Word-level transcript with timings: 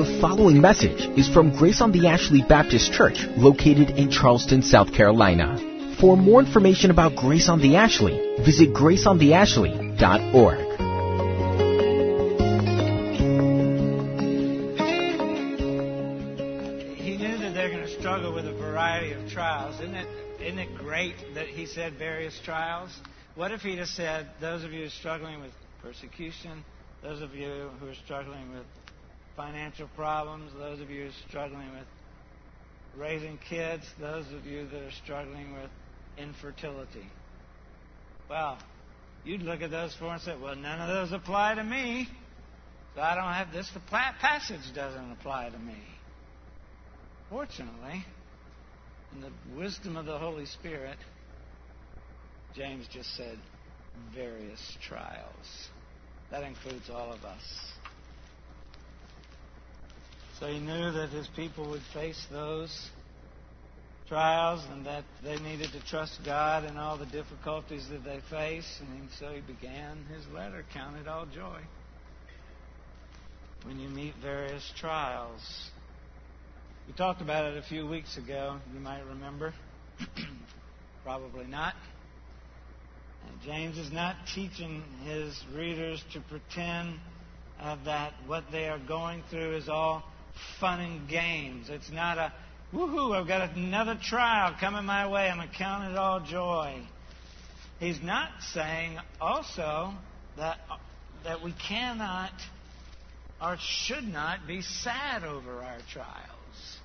The 0.00 0.18
following 0.18 0.62
message 0.62 1.10
is 1.18 1.28
from 1.28 1.54
Grace 1.54 1.82
on 1.82 1.92
the 1.92 2.06
Ashley 2.06 2.40
Baptist 2.40 2.90
Church, 2.90 3.26
located 3.36 3.90
in 3.98 4.10
Charleston, 4.10 4.62
South 4.62 4.94
Carolina. 4.94 5.58
For 6.00 6.16
more 6.16 6.40
information 6.40 6.90
about 6.90 7.16
Grace 7.16 7.50
on 7.50 7.60
the 7.60 7.76
Ashley, 7.76 8.14
visit 8.42 8.72
graceontheashley.org. 8.72 10.58
He 16.96 17.18
knew 17.18 17.36
that 17.36 17.52
they're 17.52 17.68
going 17.68 17.84
to 17.86 18.00
struggle 18.00 18.32
with 18.34 18.46
a 18.46 18.54
variety 18.54 19.12
of 19.12 19.28
trials. 19.28 19.78
Isn't 19.80 19.96
it, 19.96 20.08
isn't 20.40 20.58
it 20.58 20.74
great 20.78 21.16
that 21.34 21.48
he 21.48 21.66
said 21.66 21.98
various 21.98 22.40
trials? 22.42 22.88
What 23.34 23.52
if 23.52 23.60
he 23.60 23.76
just 23.76 23.94
said, 23.96 24.30
those 24.40 24.64
of 24.64 24.72
you 24.72 24.88
struggling 24.88 25.42
with 25.42 25.52
persecution, 25.82 26.64
those 27.02 27.20
of 27.20 27.34
you 27.34 27.68
who 27.80 27.88
are 27.88 27.94
struggling 27.94 28.50
with 28.54 28.64
financial 29.40 29.88
problems, 29.96 30.52
those 30.58 30.80
of 30.80 30.90
you 30.90 31.04
who 31.04 31.08
are 31.08 31.28
struggling 31.28 31.70
with 31.70 31.86
raising 32.98 33.38
kids, 33.48 33.84
those 33.98 34.26
of 34.34 34.44
you 34.44 34.66
that 34.66 34.82
are 34.82 34.90
struggling 35.02 35.54
with 35.54 35.70
infertility. 36.18 37.06
Well, 38.28 38.58
you'd 39.24 39.40
look 39.40 39.62
at 39.62 39.70
those 39.70 39.96
four 39.98 40.12
and 40.12 40.20
say, 40.20 40.34
well, 40.40 40.56
none 40.56 40.80
of 40.80 40.88
those 40.88 41.12
apply 41.12 41.54
to 41.54 41.64
me. 41.64 42.06
So 42.94 43.00
I 43.00 43.14
don't 43.14 43.32
have 43.32 43.50
this. 43.50 43.70
The 43.72 43.80
passage 43.80 44.74
doesn't 44.74 45.12
apply 45.12 45.48
to 45.48 45.58
me. 45.58 45.78
Fortunately, 47.30 48.04
in 49.14 49.22
the 49.22 49.30
wisdom 49.56 49.96
of 49.96 50.04
the 50.04 50.18
Holy 50.18 50.44
Spirit, 50.44 50.98
James 52.54 52.86
just 52.92 53.16
said 53.16 53.38
various 54.14 54.60
trials. 54.86 55.68
That 56.30 56.42
includes 56.42 56.90
all 56.90 57.12
of 57.12 57.24
us. 57.24 57.79
So 60.40 60.46
he 60.46 60.58
knew 60.58 60.90
that 60.92 61.10
his 61.10 61.28
people 61.36 61.68
would 61.68 61.82
face 61.92 62.26
those 62.32 62.88
trials 64.08 64.64
and 64.72 64.86
that 64.86 65.04
they 65.22 65.36
needed 65.36 65.70
to 65.72 65.84
trust 65.86 66.18
God 66.24 66.64
in 66.64 66.78
all 66.78 66.96
the 66.96 67.04
difficulties 67.04 67.86
that 67.90 68.04
they 68.04 68.20
face. 68.30 68.80
And 68.80 69.10
so 69.18 69.32
he 69.34 69.42
began 69.42 70.06
his 70.06 70.26
letter, 70.34 70.64
Count 70.72 70.96
it 70.96 71.06
all 71.06 71.26
joy. 71.26 71.60
When 73.64 73.78
you 73.78 73.90
meet 73.90 74.14
various 74.22 74.72
trials. 74.78 75.42
We 76.88 76.94
talked 76.94 77.20
about 77.20 77.44
it 77.52 77.58
a 77.58 77.62
few 77.62 77.86
weeks 77.86 78.16
ago, 78.16 78.58
you 78.72 78.80
might 78.80 79.02
remember. 79.02 79.52
Probably 81.04 81.44
not. 81.44 81.74
And 83.28 83.42
James 83.42 83.76
is 83.76 83.92
not 83.92 84.16
teaching 84.34 84.82
his 85.04 85.38
readers 85.54 86.02
to 86.14 86.20
pretend 86.22 86.98
uh, 87.60 87.76
that 87.84 88.14
what 88.26 88.44
they 88.50 88.68
are 88.70 88.78
going 88.78 89.22
through 89.30 89.56
is 89.56 89.68
all 89.68 90.02
fun 90.58 90.80
and 90.80 91.08
games. 91.08 91.68
It's 91.68 91.90
not 91.90 92.18
a, 92.18 92.32
woohoo, 92.72 93.14
I've 93.14 93.26
got 93.26 93.56
another 93.56 93.98
trial 94.02 94.54
coming 94.58 94.84
my 94.84 95.08
way. 95.08 95.28
I'm 95.28 95.38
going 95.38 95.48
to 95.48 95.54
count 95.56 95.90
it 95.90 95.96
all 95.96 96.20
joy. 96.20 96.82
He's 97.78 98.00
not 98.02 98.28
saying 98.52 98.98
also 99.20 99.92
that, 100.36 100.58
that 101.24 101.42
we 101.42 101.54
cannot 101.66 102.32
or 103.40 103.56
should 103.58 104.04
not 104.04 104.46
be 104.46 104.60
sad 104.60 105.24
over 105.24 105.62
our 105.62 105.78
trials 105.90 106.78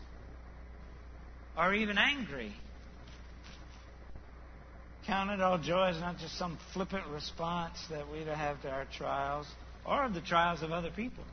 or 1.58 1.74
even 1.74 1.98
angry. 1.98 2.54
Count 5.06 5.30
it 5.30 5.42
all 5.42 5.58
joy 5.58 5.90
is 5.90 6.00
not 6.00 6.18
just 6.18 6.38
some 6.38 6.58
flippant 6.74 7.06
response 7.08 7.78
that 7.92 8.10
we 8.10 8.20
have 8.20 8.62
to 8.64 8.70
our 8.70 8.86
trials 8.98 9.46
or 9.86 10.10
the 10.10 10.22
trials 10.22 10.64
of 10.64 10.72
other 10.72 10.90
people. 10.90 11.24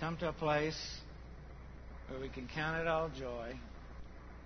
Come 0.00 0.16
to 0.16 0.30
a 0.30 0.32
place 0.32 0.80
where 2.08 2.18
we 2.18 2.30
can 2.30 2.48
count 2.54 2.80
it 2.80 2.86
all 2.86 3.10
joy. 3.10 3.52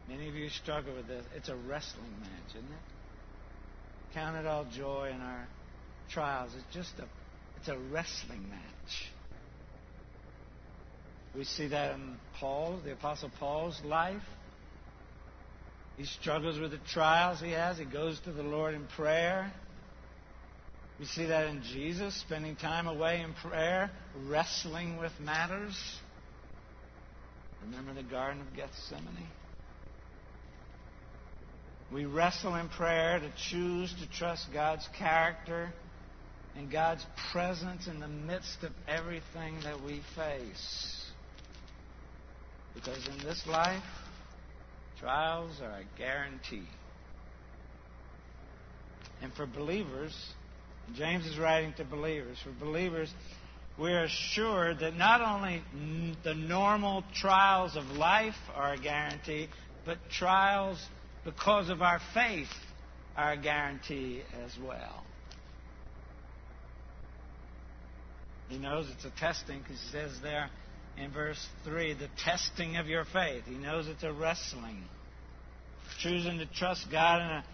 Many 0.09 0.29
of 0.29 0.35
you 0.35 0.49
struggle 0.49 0.97
with 0.97 1.07
this. 1.07 1.25
It's 1.37 1.49
a 1.49 1.55
wrestling 1.55 2.11
match, 2.21 2.57
isn't 2.57 2.65
it? 2.65 4.15
Count 4.15 4.37
it 4.37 4.47
all 4.47 4.67
joy 4.77 5.13
in 5.15 5.21
our 5.21 5.47
trials. 6.11 6.51
It's 6.57 6.75
just 6.75 6.93
a 6.99 7.05
it's 7.57 7.69
a 7.69 7.79
wrestling 7.79 8.45
match. 8.51 9.11
We 11.37 11.45
see 11.45 11.69
that 11.69 11.95
in 11.95 12.17
Paul, 12.41 12.81
the 12.85 12.93
Apostle 12.93 13.31
Paul's 13.39 13.81
life. 13.85 14.23
He 15.97 16.05
struggles 16.05 16.59
with 16.59 16.73
the 16.73 16.81
trials 16.93 17.41
he 17.41 17.53
has. 17.53 17.79
He 17.79 17.85
goes 17.85 18.19
to 18.25 18.33
the 18.33 18.43
Lord 18.43 18.75
in 18.75 18.87
prayer. 18.97 19.53
We 20.99 21.07
see 21.07 21.27
that 21.27 21.49
in 21.49 21.63
Jesus, 21.63 22.15
spending 22.15 22.55
time 22.57 22.87
away 22.87 23.21
in 23.21 23.35
prayer, 23.35 23.91
wrestling 24.27 24.97
with 24.97 25.13
matters. 25.21 25.77
Remember 27.65 27.95
the 27.95 28.09
Garden 28.09 28.41
of 28.43 28.55
Gethsemane? 28.55 29.27
We 31.93 32.07
wrestle 32.07 32.55
in 32.55 32.69
prayer 32.69 33.19
to 33.19 33.33
choose 33.51 33.93
to 34.01 34.19
trust 34.19 34.47
God's 34.53 34.89
character 34.97 35.73
and 36.57 36.71
God's 36.71 37.05
presence 37.33 37.87
in 37.89 38.01
the 38.01 38.09
midst 38.09 38.63
of 38.63 38.73
everything 38.87 39.57
that 39.65 39.83
we 39.83 40.01
face. 40.15 41.05
Because 42.75 43.07
in 43.09 43.19
this 43.25 43.45
life, 43.47 43.83
trials 45.01 45.61
are 45.61 45.81
a 45.81 45.99
guarantee. 45.99 46.69
And 49.23 49.33
for 49.35 49.47
believers, 49.47 50.15
James 50.95 51.27
is 51.27 51.39
writing 51.39 51.73
to 51.79 51.85
believers. 51.85 52.39
For 52.45 52.53
believers, 52.65 53.13
we 53.79 53.93
are 53.93 54.05
assured 54.05 54.81
that 54.81 54.95
not 54.95 55.21
only 55.21 55.63
the 56.23 56.35
normal 56.35 57.05
trials 57.15 57.77
of 57.77 57.85
life 57.97 58.35
are 58.55 58.75
a 58.75 58.79
guarantee, 58.79 59.49
but 59.85 59.99
trials 60.11 60.85
because 61.25 61.71
of 61.71 61.83
our 61.83 62.01
faith 62.13 62.49
are 63.17 63.33
a 63.33 63.37
guarantee 63.37 64.23
as 64.45 64.53
well. 64.63 65.05
He 68.49 68.59
knows 68.59 68.87
it's 68.95 69.05
a 69.05 69.21
testing 69.21 69.61
because 69.61 69.81
he 69.81 69.89
says 69.91 70.13
there 70.23 70.51
in 70.97 71.11
verse 71.11 71.45
3 71.65 71.95
the 71.95 72.09
testing 72.23 72.77
of 72.77 72.87
your 72.87 73.05
faith. 73.05 73.45
He 73.47 73.55
knows 73.55 73.89
it's 73.89 74.03
a 74.03 74.13
wrestling. 74.13 74.85
Choosing 75.99 76.39
to 76.39 76.47
trust 76.47 76.87
God 76.91 77.21
in 77.21 77.29
a 77.29 77.45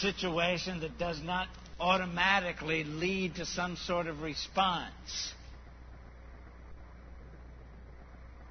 situation 0.00 0.80
that 0.80 0.98
does 0.98 1.20
not 1.22 1.48
automatically 1.84 2.82
lead 2.82 3.34
to 3.34 3.44
some 3.44 3.76
sort 3.76 4.06
of 4.06 4.22
response, 4.22 5.34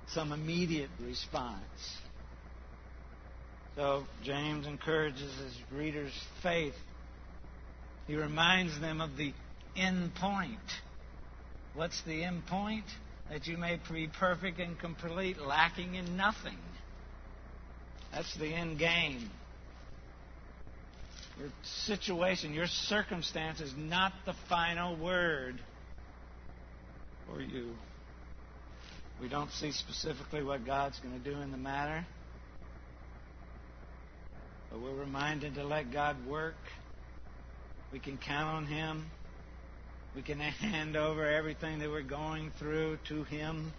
some 0.09 0.31
immediate 0.31 0.91
response. 1.01 1.97
So 3.75 4.03
James 4.23 4.67
encourages 4.67 5.35
his 5.39 5.57
readers' 5.71 6.13
faith. 6.43 6.75
He 8.05 8.15
reminds 8.15 8.79
them 8.79 9.01
of 9.01 9.17
the 9.17 9.33
end 9.75 10.13
point. 10.13 10.59
What's 11.73 12.03
the 12.03 12.23
end 12.23 12.45
point? 12.45 12.85
That 13.31 13.47
you 13.47 13.57
may 13.57 13.79
be 13.91 14.07
perfect 14.07 14.59
and 14.59 14.77
complete, 14.77 15.41
lacking 15.41 15.95
in 15.95 16.15
nothing. 16.15 16.59
That's 18.11 18.35
the 18.37 18.53
end 18.53 18.77
game. 18.77 19.31
Your 21.39 21.49
situation, 21.85 22.53
your 22.53 22.67
circumstance 22.67 23.59
is 23.59 23.73
not 23.75 24.13
the 24.25 24.33
final 24.49 24.95
word 24.95 25.59
for 27.27 27.41
you. 27.41 27.71
We 29.21 29.29
don't 29.29 29.51
see 29.51 29.71
specifically 29.71 30.43
what 30.43 30.65
God's 30.65 30.99
going 30.99 31.17
to 31.21 31.29
do 31.29 31.39
in 31.39 31.51
the 31.51 31.57
matter. 31.57 32.05
But 34.69 34.81
we're 34.81 34.95
reminded 34.95 35.55
to 35.55 35.63
let 35.63 35.91
God 35.91 36.17
work. 36.27 36.55
We 37.91 37.99
can 37.99 38.17
count 38.17 38.49
on 38.49 38.65
Him. 38.65 39.05
We 40.15 40.21
can 40.21 40.39
hand 40.39 40.95
over 40.95 41.25
everything 41.25 41.79
that 41.79 41.89
we're 41.89 42.01
going 42.01 42.51
through 42.59 42.99
to 43.07 43.23
Him. 43.23 43.71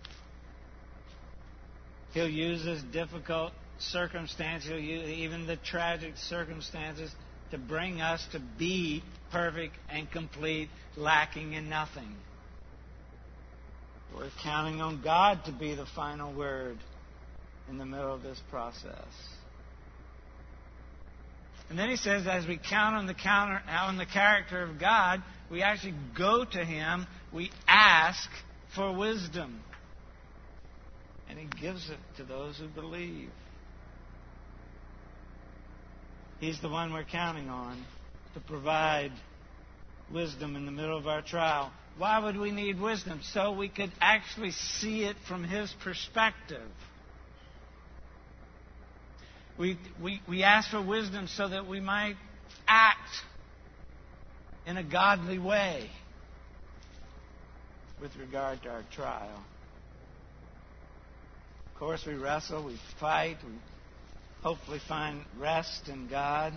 He'll 2.14 2.28
use 2.28 2.64
this 2.64 2.82
difficult 2.92 3.52
circumstance, 3.78 4.64
use 4.66 5.08
even 5.08 5.46
the 5.46 5.56
tragic 5.56 6.16
circumstances 6.16 7.12
to 7.50 7.58
bring 7.58 8.00
us 8.00 8.24
to 8.32 8.40
be 8.58 9.02
perfect 9.30 9.74
and 9.90 10.10
complete, 10.10 10.68
lacking 10.96 11.52
in 11.52 11.68
nothing. 11.68 12.14
We're 14.16 14.30
counting 14.42 14.80
on 14.80 15.02
God 15.02 15.44
to 15.46 15.52
be 15.52 15.74
the 15.74 15.86
final 15.94 16.32
word 16.32 16.78
in 17.68 17.78
the 17.78 17.86
middle 17.86 18.14
of 18.14 18.22
this 18.22 18.40
process. 18.50 19.06
And 21.70 21.78
then 21.78 21.88
he 21.88 21.96
says, 21.96 22.26
as 22.26 22.46
we 22.46 22.58
count 22.58 22.94
on 22.94 23.06
the, 23.06 23.14
counter, 23.14 23.62
on 23.68 23.96
the 23.96 24.06
character 24.06 24.62
of 24.62 24.78
God, 24.78 25.22
we 25.50 25.62
actually 25.62 25.94
go 26.16 26.44
to 26.44 26.64
Him, 26.64 27.06
we 27.32 27.50
ask 27.66 28.28
for 28.74 28.92
wisdom. 28.92 29.60
And 31.28 31.38
He 31.38 31.46
gives 31.60 31.88
it 31.90 31.98
to 32.18 32.24
those 32.24 32.58
who 32.58 32.68
believe. 32.68 33.30
He's 36.44 36.60
the 36.60 36.68
one 36.68 36.92
we're 36.92 37.04
counting 37.04 37.48
on 37.48 37.82
to 38.34 38.40
provide 38.40 39.12
wisdom 40.12 40.56
in 40.56 40.66
the 40.66 40.72
middle 40.72 40.98
of 40.98 41.06
our 41.06 41.22
trial. 41.22 41.72
Why 41.96 42.22
would 42.22 42.36
we 42.36 42.50
need 42.50 42.78
wisdom? 42.78 43.20
So 43.32 43.52
we 43.52 43.70
could 43.70 43.90
actually 43.98 44.50
see 44.50 45.04
it 45.04 45.16
from 45.26 45.42
his 45.42 45.74
perspective. 45.82 46.68
We, 49.58 49.78
we, 50.02 50.20
we 50.28 50.42
ask 50.42 50.70
for 50.70 50.82
wisdom 50.82 51.28
so 51.28 51.48
that 51.48 51.66
we 51.66 51.80
might 51.80 52.16
act 52.68 53.08
in 54.66 54.76
a 54.76 54.84
godly 54.84 55.38
way 55.38 55.88
with 58.02 58.14
regard 58.16 58.62
to 58.64 58.68
our 58.68 58.84
trial. 58.94 59.42
Of 61.72 61.78
course, 61.78 62.04
we 62.06 62.16
wrestle, 62.16 62.66
we 62.66 62.78
fight, 63.00 63.38
we 63.46 63.54
hopefully 64.44 64.80
find 64.86 65.22
rest 65.40 65.88
in 65.88 66.06
God. 66.06 66.52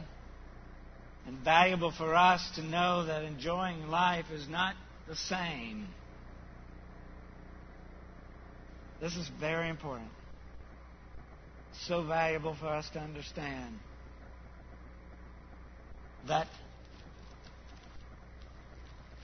And 1.25 1.39
valuable 1.39 1.91
for 1.91 2.13
us 2.13 2.47
to 2.55 2.61
know 2.61 3.05
that 3.05 3.23
enjoying 3.23 3.87
life 3.87 4.25
is 4.31 4.47
not 4.47 4.75
the 5.07 5.15
same. 5.15 5.87
This 9.01 9.15
is 9.15 9.29
very 9.39 9.69
important. 9.69 10.09
So 11.87 12.03
valuable 12.03 12.55
for 12.55 12.67
us 12.67 12.89
to 12.91 12.99
understand 12.99 13.79
that 16.27 16.47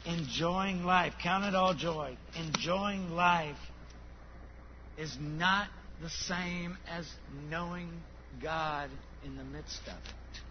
enjoying 0.06 0.86
life, 0.86 1.14
count 1.22 1.44
it 1.46 1.56
all 1.56 1.74
joy, 1.74 2.18
enjoying 2.38 3.10
life 3.10 3.58
is 4.98 5.18
not 5.20 5.68
the 6.02 6.10
same 6.10 6.78
as 6.90 7.06
knowing 7.50 7.90
God 8.42 8.90
in 9.26 9.36
the 9.38 9.44
midst 9.44 9.82
of 9.88 9.94
it. 9.94 10.42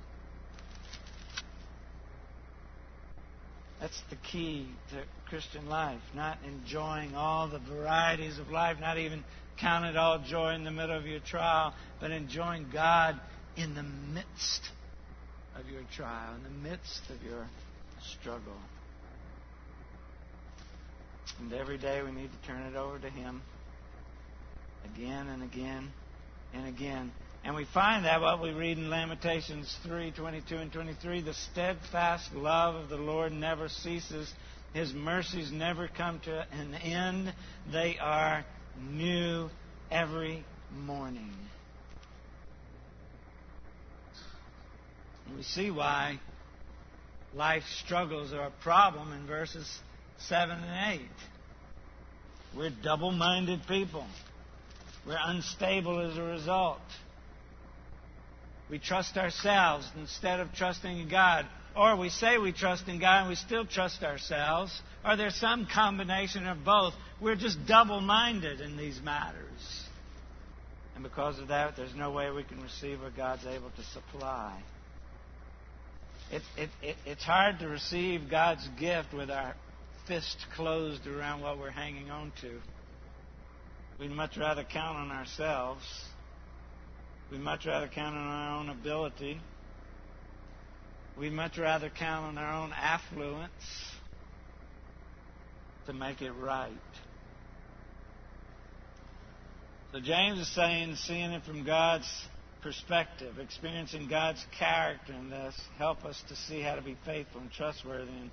That's 3.81 4.00
the 4.11 4.17
key 4.17 4.69
to 4.90 5.02
Christian 5.29 5.69
life. 5.69 6.00
Not 6.14 6.38
enjoying 6.46 7.17
all 7.17 7.49
the 7.49 7.58
varieties 7.58 8.38
of 8.38 8.50
life, 8.50 8.76
not 8.81 8.99
even 8.99 9.25
count 9.58 9.84
it 9.84 9.96
all 9.96 10.20
joy 10.20 10.55
in 10.55 10.62
the 10.62 10.70
middle 10.70 10.96
of 10.96 11.06
your 11.06 11.20
trial, 11.20 11.75
but 12.00 12.11
enjoying 12.11 12.67
God 12.73 13.20
in 13.56 13.75
the 13.75 13.82
midst 13.82 14.70
of 15.56 15.69
your 15.69 15.82
trial, 15.96 16.34
in 16.37 16.43
the 16.44 16.70
midst 16.70 17.02
of 17.11 17.23
your 17.23 17.46
struggle. 18.00 18.56
And 21.40 21.52
every 21.52 21.79
day 21.79 22.02
we 22.02 22.12
need 22.12 22.31
to 22.31 22.49
turn 22.49 22.62
it 22.62 22.76
over 22.76 22.99
to 22.99 23.11
Him 23.11 23.43
again 24.84 25.29
and 25.29 25.43
again 25.43 25.90
and 26.55 26.69
again. 26.69 27.12
And 27.44 27.56
we 27.56 27.65
find 27.65 28.05
that 28.05 28.21
what 28.21 28.41
we 28.41 28.53
read 28.53 28.79
in 28.79 28.89
Lamentations 28.89 29.77
3 29.85 30.12
22 30.12 30.56
and 30.56 30.73
23 30.73 31.23
the 31.23 31.35
steadfast 31.35 32.33
love 32.35 32.77
of 32.77 32.89
the 32.89 32.97
Lord 32.97 33.33
never 33.33 33.69
ceases, 33.69 34.33
His 34.73 34.93
mercies 34.93 35.50
never 35.50 35.89
come 35.89 36.21
to 36.21 36.47
an 36.53 36.75
end. 36.75 37.35
They 37.73 37.99
are 38.00 38.44
new 38.81 39.50
every 39.91 40.44
morning. 40.73 41.33
And 45.27 45.37
we 45.37 45.43
see 45.43 45.73
why 45.73 46.21
life 47.35 47.65
struggles 47.85 48.33
are 48.33 48.47
a 48.47 48.53
problem 48.62 49.12
in 49.12 49.27
verses 49.27 49.69
7 50.29 50.56
and 50.56 51.00
8. 51.00 51.09
We're 52.56 52.71
double 52.71 53.11
minded 53.11 53.67
people. 53.67 54.06
We're 55.05 55.19
unstable 55.21 55.99
as 56.09 56.17
a 56.17 56.23
result. 56.23 56.81
We 58.73 58.79
trust 58.79 59.19
ourselves 59.19 59.87
instead 59.99 60.41
of 60.41 60.55
trusting 60.55 60.99
in 60.99 61.11
God. 61.11 61.45
Or 61.77 61.95
we 61.95 62.09
say 62.09 62.39
we 62.39 62.53
trust 62.53 62.89
in 62.89 62.99
God 62.99 63.21
and 63.21 63.29
we 63.29 63.35
still 63.35 63.67
trust 63.67 64.03
ourselves. 64.03 64.81
Or 65.05 65.15
there's 65.15 65.35
some 65.35 65.67
combination 65.67 66.47
of 66.47 66.65
both. 66.65 66.95
We're 67.21 67.37
just 67.37 67.67
double 67.67 68.01
minded 68.01 68.63
in 68.63 68.79
these 68.79 68.99
matters. 69.05 69.85
And 70.95 71.05
because 71.05 71.39
of 71.39 71.49
that, 71.49 71.77
there's 71.77 71.95
no 71.95 72.13
way 72.13 72.31
we 72.31 72.45
can 72.45 72.63
receive 72.63 73.03
what 73.03 73.15
God's 73.15 73.45
able 73.45 73.69
to 73.77 73.83
supply. 73.93 74.59
It, 76.31 76.41
it, 76.57 76.71
it, 76.81 76.97
it's 77.05 77.25
hard 77.25 77.59
to 77.59 77.69
receive 77.69 78.31
God's 78.31 78.67
gift 78.81 79.13
with 79.13 79.31
our 79.31 79.55
fist 80.09 80.39
closed 80.57 81.07
around 81.07 81.43
what 81.43 81.59
we're 81.59 81.71
hanging 81.71 82.11
on 82.11 82.33
to. 82.41 82.59
We'd 84.01 84.13
much 84.13 84.39
rather 84.39 84.65
count 84.65 84.97
on 84.97 85.11
ourselves 85.11 85.85
We'd 87.32 87.40
much 87.40 87.64
rather 87.64 87.88
count 87.88 88.14
on 88.14 88.26
our 88.26 88.61
own 88.61 88.69
ability. 88.69 89.40
We'd 91.19 91.32
much 91.32 91.56
rather 91.56 91.88
count 91.88 92.26
on 92.26 92.37
our 92.37 92.62
own 92.62 92.75
affluence 92.76 93.50
to 95.87 95.94
make 95.94 96.20
it 96.20 96.32
right. 96.32 96.73
So 99.93 100.00
James 100.00 100.40
is 100.40 100.55
saying, 100.55 100.96
seeing 100.96 101.31
it 101.31 101.43
from 101.44 101.64
God's 101.64 102.06
perspective, 102.61 103.38
experiencing 103.38 104.08
God's 104.08 104.44
character 104.58 105.14
in 105.14 105.31
this, 105.31 105.58
help 105.79 106.05
us 106.05 106.23
to 106.29 106.37
see 106.37 106.61
how 106.61 106.75
to 106.75 106.82
be 106.82 106.99
faithful 107.06 107.40
and 107.40 107.50
trustworthy 107.50 108.11
and, 108.12 108.31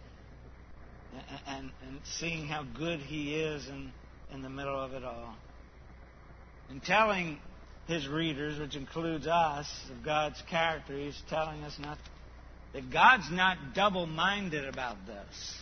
and, 1.48 1.72
and 1.88 2.02
seeing 2.04 2.48
how 2.48 2.64
good 2.64 3.00
He 3.00 3.36
is 3.36 3.66
in, 3.70 3.94
in 4.34 4.42
the 4.42 4.50
middle 4.50 4.78
of 4.78 4.92
it 4.92 5.06
all. 5.06 5.38
And 6.70 6.84
telling 6.84 7.40
his 7.90 8.08
readers, 8.08 8.60
which 8.60 8.76
includes 8.76 9.26
us, 9.26 9.68
of 9.92 10.06
God's 10.06 10.42
character, 10.48 10.96
he's 10.96 11.20
telling 11.28 11.64
us 11.64 11.76
not 11.80 11.98
that 12.74 12.92
God's 12.92 13.32
not 13.32 13.58
double 13.74 14.06
minded 14.06 14.64
about 14.64 14.98
this. 15.08 15.56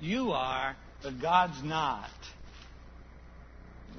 You 0.00 0.30
are, 0.30 0.74
but 1.02 1.20
God's 1.20 1.62
not. 1.62 2.08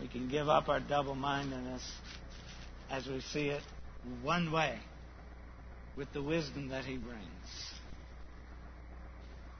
We 0.01 0.07
can 0.07 0.30
give 0.30 0.50
up 0.50 0.68
our 0.68 0.80
double 0.80 1.13
mindedness 1.13 1.83
as 2.89 3.06
we 3.06 3.21
see 3.21 3.50
it 3.50 3.62
one 4.24 4.51
way 4.51 4.80
with 5.95 6.12
the 6.12 6.24
wisdom 6.24 6.69
that 6.69 6.86
He 6.86 6.98
brings. 6.98 7.19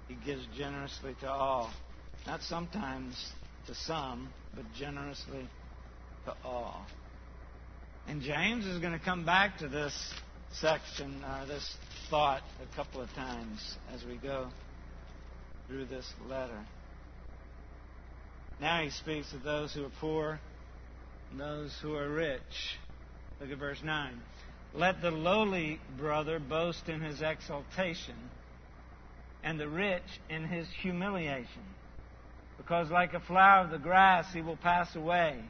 He 0.08 0.16
gives 0.26 0.48
generously 0.58 1.16
to 1.22 1.30
all, 1.30 1.72
not 2.26 2.42
sometimes 2.42 3.34
to 3.68 3.76
some, 3.76 4.30
but 4.56 4.66
generously 4.76 5.48
to 6.26 6.34
all. 6.44 6.88
And 8.07 8.22
James 8.22 8.66
is 8.66 8.80
going 8.80 8.94
to 8.94 9.04
come 9.04 9.25
back 9.25 9.60
to 9.60 9.68
this 9.68 9.94
section, 10.54 11.24
uh, 11.24 11.46
this 11.46 11.75
thought, 12.10 12.42
a 12.62 12.75
couple 12.75 13.01
of 13.01 13.13
times 13.13 13.78
as 13.94 14.04
we 14.04 14.16
go 14.16 14.48
through 15.68 15.86
this 15.86 16.06
letter. 16.28 16.59
Now 18.59 18.81
he 18.81 18.90
speaks 18.90 19.31
of 19.33 19.44
those 19.44 19.74
who 19.74 19.85
are 19.85 19.92
poor 20.02 20.40
and 21.31 21.40
those 21.40 21.78
who 21.81 21.95
are 21.95 22.09
rich. 22.09 22.78
Look 23.40 23.52
at 23.52 23.57
verse 23.57 23.80
9. 23.83 24.19
Let 24.74 25.02
the 25.02 25.12
lowly 25.12 25.80
brother 25.97 26.40
boast 26.40 26.90
in 26.90 27.02
his 27.02 27.21
exaltation, 27.21 28.16
and 29.44 29.59
the 29.59 29.68
rich 29.68 30.04
in 30.30 30.45
his 30.45 30.68
humiliation. 30.81 31.64
Because 32.57 32.92
like 32.92 33.14
a 33.14 33.19
flower 33.19 33.64
of 33.64 33.71
the 33.71 33.80
grass, 33.80 34.31
he 34.33 34.42
will 34.42 34.57
pass 34.57 34.95
away. 34.95 35.42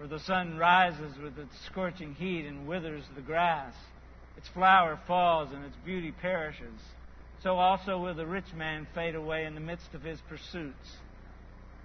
For 0.00 0.06
the 0.06 0.18
sun 0.20 0.56
rises 0.56 1.18
with 1.22 1.38
its 1.38 1.54
scorching 1.66 2.14
heat 2.14 2.46
and 2.46 2.66
withers 2.66 3.04
the 3.14 3.20
grass. 3.20 3.74
Its 4.38 4.48
flower 4.48 4.98
falls 5.06 5.50
and 5.52 5.62
its 5.62 5.76
beauty 5.84 6.10
perishes. 6.10 6.80
So 7.42 7.56
also 7.56 7.98
will 7.98 8.14
the 8.14 8.24
rich 8.24 8.50
man 8.56 8.86
fade 8.94 9.14
away 9.14 9.44
in 9.44 9.54
the 9.54 9.60
midst 9.60 9.92
of 9.92 10.02
his 10.02 10.18
pursuits. 10.26 10.96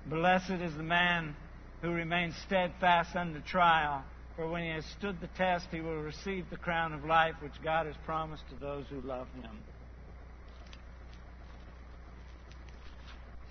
Blessed 0.05 0.61
is 0.61 0.73
the 0.77 0.83
man 0.83 1.35
who 1.81 1.91
remains 1.91 2.35
steadfast 2.45 3.17
under 3.17 3.41
trial, 3.41 4.05
for 4.37 4.49
when 4.49 4.63
he 4.63 4.69
has 4.69 4.85
stood 4.97 5.19
the 5.19 5.27
test, 5.35 5.67
he 5.69 5.81
will 5.81 6.01
receive 6.01 6.49
the 6.49 6.55
crown 6.55 6.93
of 6.93 7.03
life 7.03 7.35
which 7.41 7.61
God 7.65 7.85
has 7.85 7.95
promised 8.05 8.43
to 8.47 8.55
those 8.55 8.85
who 8.89 9.01
love 9.01 9.27
him. 9.41 9.57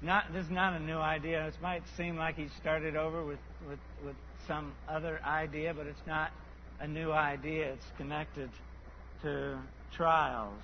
Not, 0.00 0.32
this 0.32 0.46
is 0.46 0.50
not 0.50 0.72
a 0.72 0.80
new 0.80 0.98
idea. 0.98 1.50
This 1.50 1.60
might 1.60 1.82
seem 1.98 2.16
like 2.16 2.36
he 2.36 2.48
started 2.60 2.96
over 2.96 3.24
with, 3.24 3.38
with, 3.68 3.78
with 4.04 4.16
some 4.46 4.72
other 4.88 5.20
idea, 5.24 5.74
but 5.74 5.86
it's 5.86 6.06
not 6.06 6.30
a 6.80 6.86
new 6.86 7.12
idea. 7.12 7.72
It's 7.72 7.86
connected 7.96 8.50
to 9.22 9.58
trials. 9.96 10.62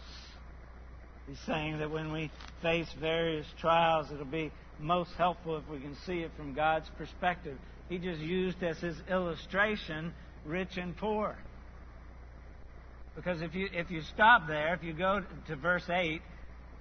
He's 1.26 1.38
saying 1.46 1.78
that 1.78 1.90
when 1.90 2.12
we 2.12 2.30
face 2.62 2.88
various 2.98 3.46
trials, 3.60 4.10
it'll 4.12 4.24
be 4.24 4.50
most 4.78 5.12
helpful 5.16 5.56
if 5.56 5.68
we 5.68 5.78
can 5.78 5.96
see 6.06 6.20
it 6.20 6.30
from 6.36 6.54
God's 6.54 6.90
perspective. 6.98 7.56
He 7.88 7.98
just 7.98 8.20
used 8.20 8.62
as 8.62 8.78
his 8.78 8.96
illustration 9.08 10.12
rich 10.44 10.76
and 10.76 10.96
poor. 10.96 11.36
Because 13.14 13.42
if 13.42 13.54
you 13.54 13.68
if 13.72 13.90
you 13.90 14.02
stop 14.14 14.46
there, 14.46 14.74
if 14.74 14.82
you 14.82 14.92
go 14.92 15.22
to 15.48 15.56
verse 15.56 15.88
8, 15.88 16.22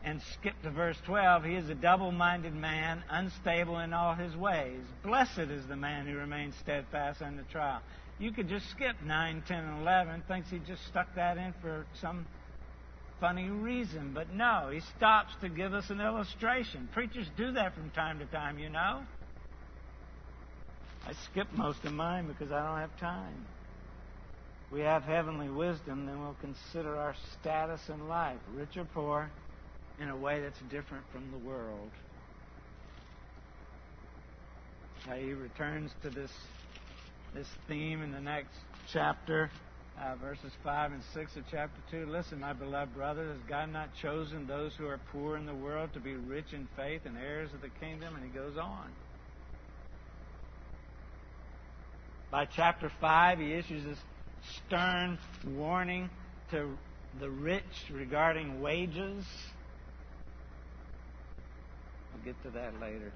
and 0.03 0.21
skip 0.33 0.53
to 0.63 0.71
verse 0.71 0.97
12, 1.05 1.43
he 1.43 1.55
is 1.55 1.69
a 1.69 1.75
double 1.75 2.11
minded 2.11 2.53
man, 2.53 3.03
unstable 3.09 3.79
in 3.79 3.93
all 3.93 4.15
his 4.15 4.35
ways. 4.35 4.81
Blessed 5.03 5.49
is 5.49 5.65
the 5.67 5.75
man 5.75 6.07
who 6.07 6.15
remains 6.15 6.55
steadfast 6.61 7.21
under 7.21 7.43
trial. 7.51 7.81
You 8.17 8.31
could 8.31 8.49
just 8.49 8.69
skip 8.71 8.95
9, 9.03 9.43
10, 9.47 9.57
and 9.57 9.81
11, 9.81 10.23
thinks 10.27 10.49
he 10.49 10.59
just 10.59 10.85
stuck 10.87 11.13
that 11.15 11.37
in 11.37 11.53
for 11.61 11.85
some 12.01 12.25
funny 13.19 13.49
reason. 13.49 14.11
But 14.13 14.33
no, 14.33 14.69
he 14.73 14.81
stops 14.97 15.33
to 15.41 15.49
give 15.49 15.73
us 15.73 15.89
an 15.89 15.99
illustration. 15.99 16.89
Preachers 16.93 17.27
do 17.37 17.51
that 17.53 17.75
from 17.75 17.89
time 17.91 18.19
to 18.19 18.25
time, 18.25 18.59
you 18.59 18.69
know. 18.69 19.01
I 21.05 21.13
skip 21.31 21.47
most 21.53 21.83
of 21.85 21.93
mine 21.93 22.27
because 22.27 22.51
I 22.51 22.65
don't 22.65 22.79
have 22.79 22.97
time. 22.99 23.45
We 24.71 24.81
have 24.81 25.03
heavenly 25.03 25.49
wisdom, 25.49 26.05
then 26.05 26.21
we'll 26.21 26.37
consider 26.41 26.95
our 26.95 27.15
status 27.39 27.81
in 27.89 28.07
life, 28.07 28.37
rich 28.53 28.77
or 28.77 28.85
poor, 28.85 29.31
in 30.01 30.09
a 30.09 30.17
way 30.17 30.41
that's 30.41 30.59
different 30.69 31.03
from 31.11 31.31
the 31.31 31.37
world. 31.37 31.89
he 35.17 35.33
returns 35.33 35.91
to 36.03 36.09
this, 36.09 36.31
this 37.33 37.47
theme 37.67 38.03
in 38.03 38.11
the 38.11 38.19
next 38.19 38.53
chapter 38.91 39.49
uh, 40.01 40.15
verses 40.15 40.51
5 40.63 40.93
and 40.93 41.03
6 41.13 41.35
of 41.35 41.43
chapter 41.51 41.81
2. 41.91 42.05
Listen, 42.09 42.39
my 42.39 42.53
beloved 42.53 42.93
brothers, 42.95 43.35
has 43.35 43.49
God 43.49 43.71
not 43.71 43.89
chosen 44.01 44.47
those 44.47 44.73
who 44.75 44.87
are 44.87 44.99
poor 45.11 45.35
in 45.35 45.45
the 45.45 45.53
world 45.53 45.91
to 45.93 45.99
be 45.99 46.13
rich 46.13 46.53
in 46.53 46.67
faith 46.75 47.01
and 47.05 47.17
heirs 47.17 47.49
of 47.53 47.61
the 47.61 47.69
kingdom? 47.69 48.15
And 48.15 48.23
he 48.23 48.29
goes 48.29 48.57
on. 48.57 48.91
By 52.31 52.45
chapter 52.45 52.91
5, 53.01 53.39
he 53.39 53.53
issues 53.53 53.83
this 53.83 53.97
stern 54.65 55.17
warning 55.45 56.09
to 56.51 56.77
the 57.19 57.29
rich 57.29 57.63
regarding 57.91 58.61
wages. 58.61 59.25
I'll 62.19 62.25
get 62.25 62.41
to 62.43 62.49
that 62.51 62.79
later. 62.81 63.11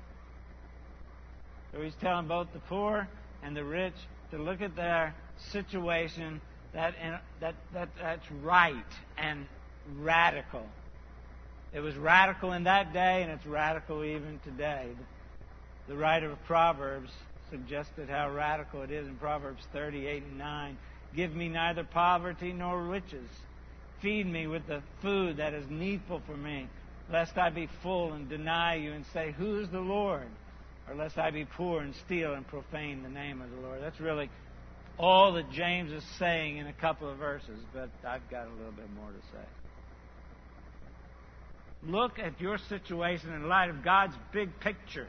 So 1.72 1.82
he's 1.82 1.96
telling 1.96 2.28
both 2.28 2.48
the 2.54 2.60
poor 2.60 3.08
and 3.42 3.56
the 3.56 3.64
rich 3.64 3.96
to 4.32 4.38
look 4.38 4.62
at 4.62 4.76
their 4.76 5.16
situation 5.52 6.40
that, 6.74 6.96
that, 7.40 7.56
that, 7.74 7.90
that's 8.00 8.32
right 8.44 8.76
and 9.18 9.46
radical. 9.98 10.66
It 11.74 11.80
was 11.80 11.96
radical 11.96 12.54
in 12.54 12.64
that 12.64 12.94
day, 12.94 13.24
and 13.24 13.32
it's 13.32 13.46
radical 13.46 14.04
even 14.04 14.40
today. 14.44 14.90
The 15.88 15.96
writer 15.96 16.32
of 16.32 16.44
Proverbs 16.46 17.12
suggested 17.50 18.10
how 18.10 18.30
radical 18.30 18.84
it 18.84 18.92
is 18.92 19.08
in 19.08 19.16
Proverbs 19.16 19.64
38 19.74 20.24
and 20.24 20.38
9. 20.38 20.78
Give 21.16 21.36
me 21.36 21.50
neither 21.50 21.84
poverty 21.84 22.54
nor 22.54 22.82
riches. 22.82 23.30
Feed 24.02 24.28
me 24.28 24.48
with 24.48 24.68
the 24.68 24.82
food 25.02 25.38
that 25.38 25.54
is 25.54 25.66
needful 25.70 26.22
for 26.26 26.38
me, 26.38 26.68
lest 27.12 27.38
I 27.38 27.50
be 27.50 27.68
full 27.82 28.14
and 28.14 28.30
deny 28.30 28.76
you 28.76 28.94
and 28.94 29.06
say, 29.14 29.34
Who 29.38 29.60
is 29.60 29.70
the 29.70 29.80
Lord? 29.80 30.28
Or 30.88 30.96
lest 30.96 31.18
I 31.18 31.32
be 31.32 31.46
poor 31.46 31.82
and 31.82 31.94
steal 32.06 32.34
and 32.34 32.46
profane 32.46 33.04
the 33.04 33.10
name 33.10 33.42
of 33.42 33.50
the 33.50 33.58
Lord. 33.58 33.82
That's 33.82 34.00
really 34.00 34.30
all 34.98 35.34
that 35.34 35.50
James 35.52 35.92
is 35.92 36.04
saying 36.20 36.58
in 36.58 36.68
a 36.68 36.74
couple 36.74 37.10
of 37.10 37.18
verses, 37.18 37.60
but 37.74 37.90
I've 38.06 38.30
got 38.30 38.48
a 38.48 38.52
little 38.52 38.74
bit 38.74 38.90
more 38.96 39.10
to 39.10 39.20
say. 39.32 39.46
Look 41.86 42.20
at 42.20 42.40
your 42.40 42.58
situation 42.70 43.34
in 43.34 43.48
light 43.48 43.70
of 43.70 43.84
God's 43.84 44.14
big 44.32 44.60
picture. 44.60 45.08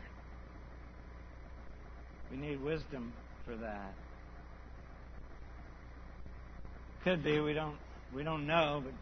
We 2.31 2.37
need 2.37 2.63
wisdom 2.63 3.13
for 3.45 3.57
that. 3.57 3.95
Could 7.05 7.23
be, 7.23 7.39
we 7.41 7.53
don't 7.53 7.77
we 8.15 8.23
don't 8.23 8.47
know, 8.47 8.83
but 8.85 8.95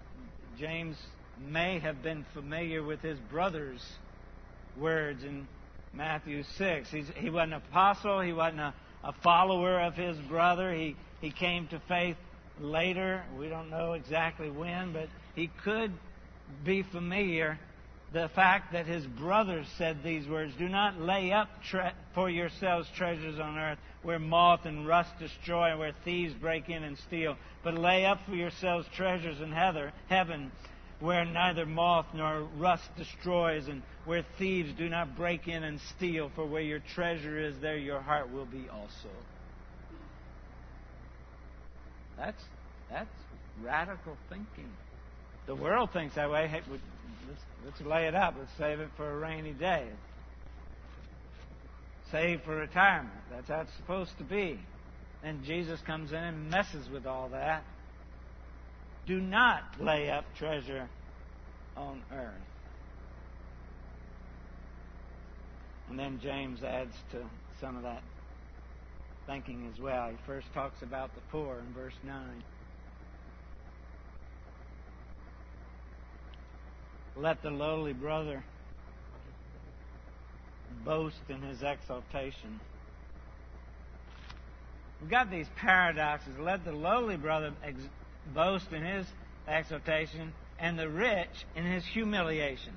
James 0.59 0.97
may 1.49 1.79
have 1.79 2.03
been 2.03 2.25
familiar 2.35 2.83
with 2.83 3.01
his 3.01 3.19
brother's 3.19 3.83
words 4.77 5.25
in 5.25 5.47
Matthew 5.93 6.43
6. 6.57 6.91
He's, 6.91 7.07
he 7.17 7.31
wasn't 7.31 7.55
an 7.55 7.63
apostle, 7.69 8.21
he 8.21 8.33
wasn't 8.33 8.61
a 8.61 8.75
a 9.05 9.13
follower 9.13 9.81
of 9.81 9.95
his 9.95 10.17
brother. 10.29 10.73
He, 10.73 10.97
he 11.21 11.31
came 11.31 11.67
to 11.69 11.81
faith 11.89 12.17
later. 12.61 13.23
We 13.39 13.49
don't 13.49 13.71
know 13.71 13.95
exactly 13.95 14.51
when, 14.51 14.93
but 14.93 15.09
he 15.35 15.51
could 15.65 15.93
be 16.65 16.83
familiar. 16.83 17.59
The 18.13 18.29
fact 18.35 18.73
that 18.73 18.87
his 18.87 19.07
brother 19.07 19.65
said 19.79 20.03
these 20.03 20.29
words 20.29 20.53
Do 20.59 20.69
not 20.69 21.01
lay 21.01 21.33
up 21.33 21.49
tre- 21.65 21.93
for 22.15 22.29
yourselves 22.29 22.89
treasures 22.97 23.41
on 23.41 23.59
earth 23.59 23.79
where 24.03 24.19
moth 24.19 24.67
and 24.67 24.87
rust 24.87 25.19
destroy 25.19 25.71
and 25.71 25.79
where 25.79 25.95
thieves 26.05 26.35
break 26.35 26.69
in 26.69 26.83
and 26.83 26.99
steal, 26.99 27.37
but 27.63 27.75
lay 27.75 28.05
up 28.05 28.19
for 28.29 28.35
yourselves 28.35 28.87
treasures 28.97 29.41
in 29.41 29.53
heather, 29.53 29.93
heaven 30.09 30.51
where 31.03 31.25
neither 31.25 31.67
moth 31.67 32.07
nor 32.15 32.49
rust 32.57 32.85
destroys, 32.97 33.67
and 33.67 33.83
where 34.05 34.25
thieves 34.39 34.73
do 34.79 34.89
not 34.89 35.17
break 35.17 35.49
in 35.49 35.65
and 35.65 35.81
steal. 35.97 36.31
For 36.35 36.47
where 36.47 36.63
your 36.63 36.81
treasure 36.95 37.39
is, 37.39 37.55
there 37.61 37.77
your 37.77 38.01
heart 38.01 38.33
will 38.33 38.47
be 38.47 38.69
also. 38.73 39.11
That's 42.17 42.43
that's 42.89 43.11
radical 43.61 44.17
thinking. 44.29 44.71
The 45.47 45.57
world 45.57 45.91
thinks 45.93 46.15
that 46.15 46.31
way. 46.31 46.47
Hey, 46.47 46.63
let's, 46.71 47.43
let's 47.65 47.81
lay 47.81 48.07
it 48.07 48.15
up. 48.15 48.35
Let's 48.39 48.53
save 48.57 48.79
it 48.79 48.91
for 48.97 49.11
a 49.11 49.19
rainy 49.19 49.53
day. 49.53 49.89
Save 52.13 52.43
for 52.43 52.55
retirement. 52.55 53.13
That's 53.31 53.49
how 53.49 53.63
it's 53.63 53.75
supposed 53.77 54.17
to 54.19 54.25
be. 54.25 54.61
And 55.25 55.43
Jesus 55.45 55.81
comes 55.81 56.13
in 56.13 56.19
and 56.19 56.51
messes 56.51 56.89
with 56.91 57.07
all 57.07 57.31
that. 57.31 57.65
Do 59.07 59.21
not 59.21 59.63
lay 59.81 60.11
up 60.11 60.25
treasure 60.37 60.89
on 61.77 62.03
earth. 62.13 62.33
And 65.91 65.99
then 65.99 66.21
James 66.21 66.63
adds 66.63 66.95
to 67.11 67.19
some 67.61 67.77
of 67.77 67.83
that 67.83 68.03
thinking 69.27 69.71
as 69.73 69.81
well. 69.81 70.09
He 70.09 70.17
first 70.27 70.53
talks 70.55 70.83
about 70.83 71.15
the 71.15 71.21
poor 71.31 71.59
in 71.59 71.75
verse 71.75 71.95
9. 72.05 72.43
Let 77.17 77.43
the 77.43 77.51
lowly 77.51 77.93
brother 77.93 78.43
boast 80.85 81.21
in 81.29 81.43
his 81.43 81.63
exaltation. 81.63 82.61
We've 85.01 85.11
got 85.11 85.31
these 85.31 85.49
paradoxes. 85.57 86.39
Let 86.39 86.65
the 86.65 86.73
lowly 86.73 87.17
brother 87.17 87.53
ex- 87.63 87.89
boast 88.35 88.73
in 88.73 88.85
his 88.85 89.07
exaltation, 89.47 90.33
and 90.59 90.79
the 90.79 90.89
rich 90.89 91.47
in 91.57 91.65
his 91.65 91.85
humiliation. 91.85 92.75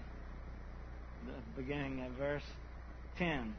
The 1.26 1.62
beginning 1.62 2.04
of 2.04 2.12
verse 2.14 2.44
10. 3.18 3.54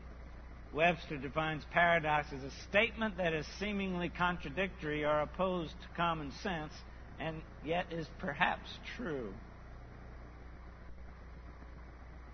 Webster 0.74 1.16
defines 1.16 1.62
paradox 1.72 2.28
as 2.32 2.42
a 2.42 2.50
statement 2.68 3.16
that 3.16 3.32
is 3.32 3.46
seemingly 3.58 4.08
contradictory 4.08 5.04
or 5.04 5.20
opposed 5.20 5.70
to 5.70 5.88
common 5.96 6.32
sense 6.42 6.72
and 7.18 7.40
yet 7.64 7.86
is 7.90 8.06
perhaps 8.18 8.68
true. 8.96 9.32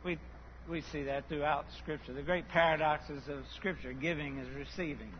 We, 0.04 0.18
we 0.68 0.82
see 0.92 1.04
that 1.04 1.28
throughout 1.28 1.66
Scripture. 1.78 2.12
The 2.12 2.22
great 2.22 2.48
paradoxes 2.48 3.22
of 3.28 3.44
Scripture 3.56 3.92
giving 3.92 4.38
is 4.38 4.48
receiving. 4.56 5.12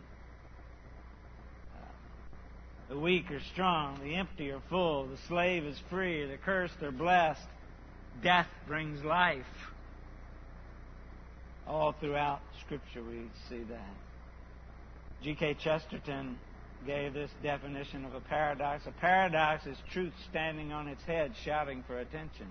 The 2.93 2.99
weak 2.99 3.31
are 3.31 3.41
strong, 3.53 3.99
the 4.03 4.13
empty 4.13 4.51
are 4.51 4.61
full, 4.69 5.07
the 5.07 5.17
slave 5.27 5.63
is 5.63 5.75
free, 5.89 6.27
the 6.27 6.37
cursed 6.37 6.79
are 6.83 6.91
blessed. 6.91 7.41
Death 8.21 8.45
brings 8.67 9.03
life. 9.03 9.47
All 11.67 11.95
throughout 11.99 12.41
Scripture 12.63 13.01
we 13.01 13.23
see 13.49 13.63
that. 13.63 13.95
G.K. 15.23 15.57
Chesterton 15.63 16.37
gave 16.85 17.15
this 17.15 17.31
definition 17.41 18.05
of 18.05 18.13
a 18.13 18.19
paradox. 18.19 18.83
A 18.85 18.91
paradox 18.91 19.65
is 19.65 19.77
truth 19.91 20.13
standing 20.29 20.71
on 20.71 20.87
its 20.87 21.01
head, 21.05 21.31
shouting 21.43 21.83
for 21.87 21.97
attention. 21.97 22.47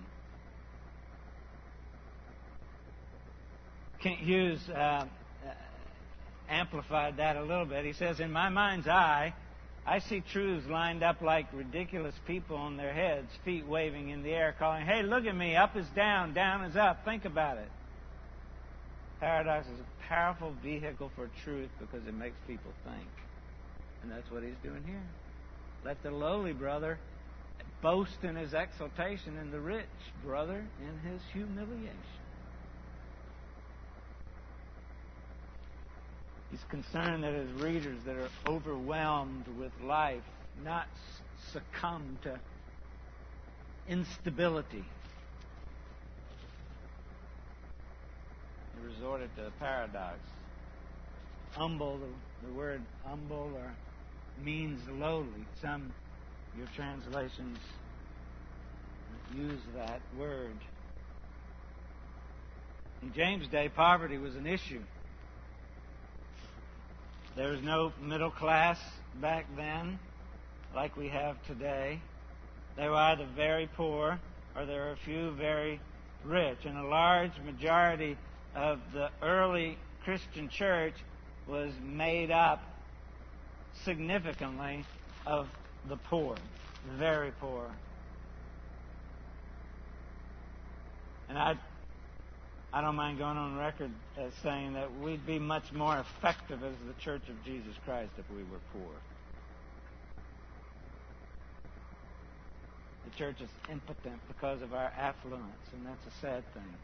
Kent 4.02 4.18
Hughes 4.18 4.60
uh, 4.68 4.74
uh 4.76 5.06
amplified 6.48 7.18
that 7.18 7.36
a 7.36 7.44
little 7.44 7.64
bit. 7.64 7.84
He 7.84 7.92
says, 7.92 8.18
In 8.18 8.32
my 8.32 8.48
mind's 8.48 8.88
eye, 8.88 9.34
I 9.84 9.98
see 9.98 10.22
truths 10.32 10.66
lined 10.68 11.02
up 11.02 11.20
like 11.22 11.46
ridiculous 11.52 12.14
people 12.26 12.56
on 12.56 12.76
their 12.76 12.92
heads, 12.92 13.28
feet 13.44 13.66
waving 13.66 14.10
in 14.10 14.22
the 14.22 14.30
air, 14.30 14.54
calling, 14.56 14.86
Hey, 14.86 15.02
look 15.02 15.24
at 15.26 15.34
me. 15.34 15.56
Up 15.56 15.76
is 15.76 15.86
down, 15.96 16.34
down 16.34 16.64
is 16.64 16.76
up. 16.76 17.04
Think 17.04 17.24
about 17.24 17.58
it. 17.58 17.68
Paradox 19.18 19.66
is 19.66 19.80
a 19.80 20.08
powerful 20.08 20.52
vehicle 20.62 21.10
for 21.16 21.30
truth 21.44 21.70
because 21.80 22.06
it 22.06 22.14
makes 22.14 22.36
people 22.46 22.72
think. 22.84 23.08
And 24.02 24.10
that's 24.10 24.30
what 24.30 24.42
he's 24.42 24.58
doing 24.62 24.82
here. 24.86 25.02
Let 25.84 26.02
the 26.02 26.10
lowly 26.10 26.52
brother 26.52 26.98
boast 27.82 28.22
in 28.22 28.36
his 28.36 28.54
exaltation, 28.54 29.36
and 29.36 29.52
the 29.52 29.60
rich 29.60 29.86
brother 30.24 30.64
in 30.80 31.10
his 31.10 31.20
humiliation. 31.32 32.21
He's 36.52 36.64
concerned 36.68 37.24
that 37.24 37.32
his 37.32 37.50
readers 37.62 37.98
that 38.04 38.14
are 38.14 38.28
overwhelmed 38.46 39.46
with 39.58 39.72
life 39.82 40.22
not 40.62 40.86
succumb 41.50 42.18
to 42.24 42.38
instability. 43.88 44.84
He 48.74 48.86
resorted 48.86 49.34
to 49.36 49.46
a 49.46 49.50
paradox. 49.52 50.18
Humble, 51.52 51.98
the, 51.98 52.46
the 52.46 52.52
word 52.52 52.82
humble 53.02 53.50
or 53.56 53.74
means 54.44 54.78
lowly. 54.90 55.46
Some 55.62 55.90
your 56.58 56.66
translations 56.76 57.56
use 59.34 59.60
that 59.74 60.02
word. 60.18 60.56
In 63.00 63.14
James' 63.14 63.48
day, 63.48 63.70
poverty 63.74 64.18
was 64.18 64.36
an 64.36 64.46
issue. 64.46 64.82
There 67.34 67.48
was 67.48 67.62
no 67.62 67.92
middle 68.02 68.30
class 68.30 68.78
back 69.20 69.46
then 69.56 69.98
like 70.74 70.96
we 70.98 71.08
have 71.08 71.36
today. 71.46 72.00
They 72.76 72.88
were 72.88 72.96
either 72.96 73.26
very 73.34 73.68
poor 73.74 74.20
or 74.54 74.66
there 74.66 74.82
were 74.82 74.92
a 74.92 74.96
few 74.96 75.30
very 75.32 75.80
rich. 76.24 76.58
And 76.66 76.76
a 76.76 76.86
large 76.86 77.32
majority 77.44 78.18
of 78.54 78.80
the 78.92 79.08
early 79.22 79.78
Christian 80.04 80.50
church 80.50 80.94
was 81.46 81.72
made 81.82 82.30
up 82.30 82.62
significantly 83.84 84.84
of 85.26 85.48
the 85.88 85.96
poor, 85.96 86.36
very 86.98 87.32
poor. 87.40 87.64
And 91.30 91.38
I, 91.38 91.54
I 92.74 92.80
don't 92.80 92.96
mind 92.96 93.18
going 93.18 93.36
on 93.36 93.58
record 93.58 93.90
as 94.16 94.32
saying 94.42 94.72
that 94.74 94.88
we'd 95.00 95.26
be 95.26 95.38
much 95.38 95.72
more 95.72 95.98
effective 95.98 96.64
as 96.64 96.72
the 96.86 96.94
Church 97.02 97.22
of 97.28 97.44
Jesus 97.44 97.74
Christ 97.84 98.12
if 98.16 98.24
we 98.30 98.42
were 98.44 98.60
poor. 98.72 98.94
The 103.04 103.18
church 103.18 103.42
is 103.42 103.50
impotent 103.70 104.20
because 104.26 104.62
of 104.62 104.72
our 104.72 104.90
affluence, 104.96 105.66
and 105.74 105.84
that's 105.84 106.06
a 106.06 106.20
sad 106.22 106.44
thing. 106.54 106.74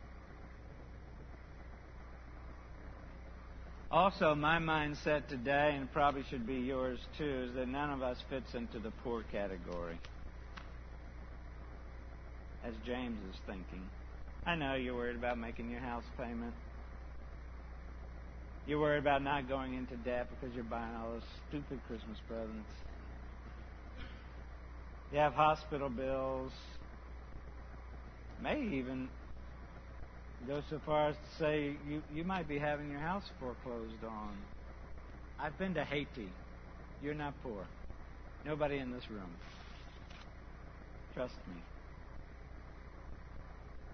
Also, 3.91 4.35
my 4.35 4.59
mindset 4.59 5.27
today, 5.29 5.75
and 5.75 5.91
probably 5.91 6.23
should 6.29 6.47
be 6.47 6.57
yours 6.57 6.99
too, 7.17 7.49
is 7.49 7.55
that 7.55 7.67
none 7.67 7.89
of 7.89 8.03
us 8.03 8.19
fits 8.29 8.55
into 8.55 8.79
the 8.79 8.91
poor 9.03 9.23
category. 9.33 9.99
As 12.63 12.75
James 12.85 13.19
is 13.33 13.41
thinking. 13.47 13.89
I 14.47 14.55
know 14.55 14.75
you're 14.75 14.95
worried 14.95 15.17
about 15.17 15.39
making 15.39 15.71
your 15.71 15.81
house 15.81 16.05
payment. 16.17 16.55
You're 18.67 18.81
worried 18.81 18.99
about 18.99 19.23
not 19.23 19.49
going 19.49 19.75
into 19.75 19.97
debt 19.97 20.29
because 20.31 20.55
you're 20.55 20.65
buying 20.65 20.95
all 20.95 21.13
those 21.13 21.23
stupid 21.49 21.81
Christmas 21.87 22.19
presents. 22.29 22.69
You 25.13 25.19
have 25.19 25.33
hospital 25.33 25.89
bills. 25.89 26.53
May 28.43 28.61
even 28.61 29.09
go 30.47 30.63
so 30.71 30.81
far 30.85 31.09
as 31.09 31.17
to 31.17 31.43
say 31.43 31.77
you, 31.89 32.03
you 32.15 32.25
might 32.25 32.47
be 32.47 32.59
having 32.59 32.91
your 32.91 33.01
house 33.01 33.25
foreclosed 33.41 34.05
on. 34.07 34.37
I've 35.41 35.59
been 35.59 35.75
to 35.75 35.85
Haiti. 35.85 36.29
You're 37.03 37.15
not 37.15 37.35
poor. 37.43 37.65
Nobody 38.45 38.77
in 38.79 38.93
this 38.93 39.09
room. 39.11 39.31
Trust 41.15 41.35
me. 41.49 41.61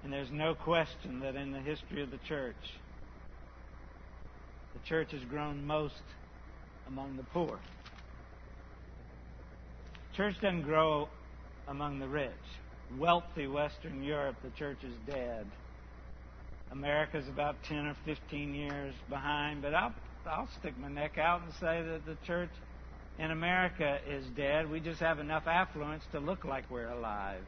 And 0.04 0.12
there's 0.12 0.30
no 0.30 0.54
question 0.54 1.20
that 1.20 1.34
in 1.34 1.50
the 1.50 1.60
history 1.60 2.02
of 2.02 2.10
the 2.10 2.18
church, 2.28 2.54
the 4.74 4.86
church 4.86 5.12
has 5.12 5.22
grown 5.24 5.66
most 5.66 6.02
among 6.86 7.16
the 7.16 7.22
poor. 7.22 7.58
Church 10.14 10.34
doesn't 10.42 10.62
grow 10.62 11.08
among 11.66 12.00
the 12.00 12.06
rich. 12.06 12.30
Wealthy 12.98 13.46
Western 13.46 14.02
Europe, 14.02 14.36
the 14.44 14.50
church 14.50 14.78
is 14.84 14.94
dead. 15.06 15.46
America's 16.70 17.26
about 17.28 17.56
10 17.64 17.86
or 17.86 17.96
15 18.04 18.54
years 18.54 18.94
behind, 19.08 19.62
but 19.62 19.74
I'll, 19.74 19.94
I'll 20.26 20.48
stick 20.60 20.78
my 20.78 20.88
neck 20.88 21.16
out 21.16 21.42
and 21.42 21.52
say 21.54 21.82
that 21.82 22.04
the 22.04 22.16
church 22.26 22.50
in 23.18 23.30
America 23.30 23.98
is 24.06 24.26
dead. 24.36 24.70
We 24.70 24.80
just 24.80 25.00
have 25.00 25.18
enough 25.18 25.46
affluence 25.46 26.04
to 26.12 26.20
look 26.20 26.44
like 26.44 26.70
we're 26.70 26.90
alive. 26.90 27.42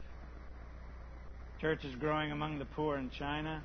Church 1.59 1.83
is 1.85 1.95
growing 1.95 2.31
among 2.31 2.59
the 2.59 2.65
poor 2.65 2.97
in 2.97 3.09
China, 3.09 3.63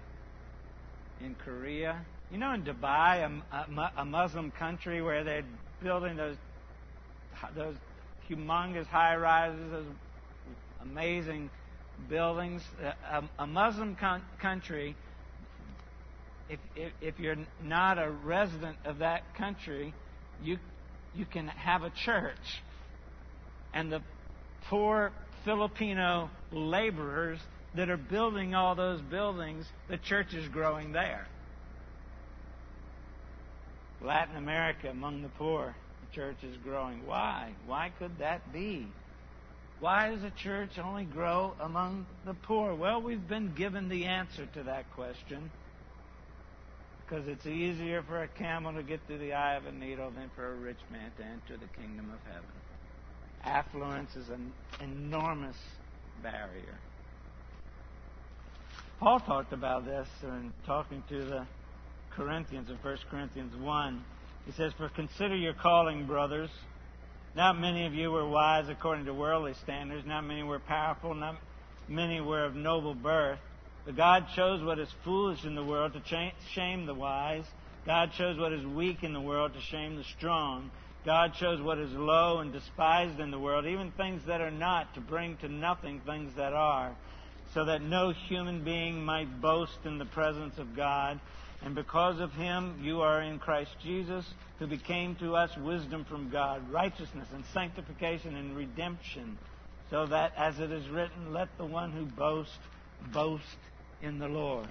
in 1.20 1.34
Korea. 1.34 2.04
You 2.30 2.38
know, 2.38 2.52
in 2.54 2.62
Dubai, 2.62 3.42
a, 3.52 3.90
a 3.98 4.04
Muslim 4.04 4.50
country 4.50 5.02
where 5.02 5.24
they're 5.24 5.44
building 5.82 6.16
those 6.16 6.36
those 7.54 7.74
humongous 8.30 8.86
high 8.86 9.16
rises, 9.16 9.70
those 9.70 9.84
amazing 10.80 11.50
buildings. 12.08 12.62
A, 13.10 13.24
a 13.38 13.46
Muslim 13.46 13.94
con- 13.96 14.22
country, 14.40 14.96
if, 16.48 16.60
if, 16.74 16.92
if 17.00 17.20
you're 17.20 17.36
not 17.62 17.98
a 17.98 18.10
resident 18.10 18.76
of 18.86 18.98
that 18.98 19.34
country, 19.34 19.92
you, 20.42 20.58
you 21.14 21.26
can 21.26 21.48
have 21.48 21.82
a 21.82 21.90
church. 21.90 22.62
And 23.74 23.92
the 23.92 24.00
poor 24.68 25.12
Filipino 25.44 26.30
laborers 26.52 27.40
that 27.74 27.88
are 27.88 27.96
building 27.96 28.54
all 28.54 28.74
those 28.74 29.00
buildings, 29.00 29.66
the 29.88 29.96
church 29.96 30.34
is 30.34 30.46
growing 30.48 30.92
there. 30.92 31.26
Latin 34.02 34.36
America, 34.36 34.90
among 34.90 35.22
the 35.22 35.28
poor, 35.28 35.74
the 36.00 36.14
church 36.14 36.36
is 36.42 36.56
growing. 36.58 37.06
Why? 37.06 37.52
Why 37.66 37.92
could 37.98 38.18
that 38.18 38.52
be? 38.52 38.88
Why 39.80 40.10
does 40.10 40.22
a 40.22 40.30
church 40.30 40.78
only 40.78 41.04
grow 41.04 41.54
among 41.60 42.06
the 42.24 42.34
poor? 42.34 42.74
Well, 42.74 43.00
we've 43.00 43.26
been 43.26 43.52
given 43.54 43.88
the 43.88 44.04
answer 44.06 44.46
to 44.54 44.62
that 44.64 44.92
question. 44.94 45.50
Because 47.04 47.26
it's 47.26 47.46
easier 47.46 48.02
for 48.02 48.22
a 48.22 48.28
camel 48.28 48.74
to 48.74 48.82
get 48.82 49.00
through 49.06 49.18
the 49.18 49.32
eye 49.32 49.56
of 49.56 49.66
a 49.66 49.72
needle 49.72 50.10
than 50.10 50.30
for 50.34 50.52
a 50.52 50.54
rich 50.54 50.78
man 50.90 51.10
to 51.18 51.24
enter 51.24 51.56
the 51.56 51.80
kingdom 51.80 52.10
of 52.12 52.32
heaven. 52.32 52.50
Affluence 53.44 54.14
is 54.14 54.28
an 54.28 54.52
enormous 54.80 55.56
barrier. 56.22 56.78
Paul 59.02 59.18
talked 59.18 59.52
about 59.52 59.84
this 59.84 60.06
in 60.22 60.52
talking 60.64 61.02
to 61.08 61.24
the 61.24 61.44
Corinthians 62.14 62.70
in 62.70 62.76
1 62.76 62.98
Corinthians 63.10 63.52
1. 63.60 64.04
He 64.46 64.52
says, 64.52 64.72
For 64.78 64.88
consider 64.90 65.34
your 65.34 65.54
calling, 65.54 66.06
brothers. 66.06 66.50
Not 67.34 67.58
many 67.58 67.84
of 67.84 67.94
you 67.94 68.12
were 68.12 68.28
wise 68.28 68.68
according 68.68 69.06
to 69.06 69.12
worldly 69.12 69.54
standards. 69.54 70.06
Not 70.06 70.22
many 70.22 70.44
were 70.44 70.60
powerful. 70.60 71.16
Not 71.16 71.34
many 71.88 72.20
were 72.20 72.44
of 72.44 72.54
noble 72.54 72.94
birth. 72.94 73.40
But 73.84 73.96
God 73.96 74.26
chose 74.36 74.62
what 74.62 74.78
is 74.78 74.88
foolish 75.02 75.44
in 75.44 75.56
the 75.56 75.64
world 75.64 75.94
to 75.94 76.30
shame 76.54 76.86
the 76.86 76.94
wise. 76.94 77.46
God 77.84 78.12
chose 78.16 78.38
what 78.38 78.52
is 78.52 78.64
weak 78.64 79.02
in 79.02 79.14
the 79.14 79.20
world 79.20 79.54
to 79.54 79.60
shame 79.62 79.96
the 79.96 80.04
strong. 80.16 80.70
God 81.04 81.32
chose 81.40 81.60
what 81.60 81.80
is 81.80 81.90
low 81.90 82.38
and 82.38 82.52
despised 82.52 83.18
in 83.18 83.32
the 83.32 83.38
world, 83.40 83.66
even 83.66 83.90
things 83.90 84.22
that 84.28 84.40
are 84.40 84.52
not, 84.52 84.94
to 84.94 85.00
bring 85.00 85.38
to 85.38 85.48
nothing 85.48 86.00
things 86.06 86.36
that 86.36 86.52
are, 86.52 86.94
so 87.54 87.64
that 87.66 87.82
no 87.82 88.10
human 88.10 88.64
being 88.64 89.04
might 89.04 89.40
boast 89.40 89.78
in 89.84 89.98
the 89.98 90.04
presence 90.06 90.58
of 90.58 90.74
God. 90.74 91.20
And 91.64 91.74
because 91.74 92.18
of 92.18 92.32
him, 92.32 92.80
you 92.82 93.02
are 93.02 93.22
in 93.22 93.38
Christ 93.38 93.70
Jesus, 93.82 94.24
who 94.58 94.66
became 94.66 95.14
to 95.16 95.36
us 95.36 95.56
wisdom 95.56 96.04
from 96.04 96.30
God, 96.30 96.68
righteousness 96.70 97.28
and 97.32 97.44
sanctification 97.52 98.34
and 98.36 98.56
redemption, 98.56 99.38
so 99.90 100.06
that, 100.06 100.32
as 100.36 100.58
it 100.58 100.72
is 100.72 100.88
written, 100.88 101.32
let 101.32 101.48
the 101.58 101.64
one 101.64 101.92
who 101.92 102.06
boasts 102.06 102.58
boast 103.12 103.44
in 104.00 104.18
the 104.18 104.28
Lord. 104.28 104.66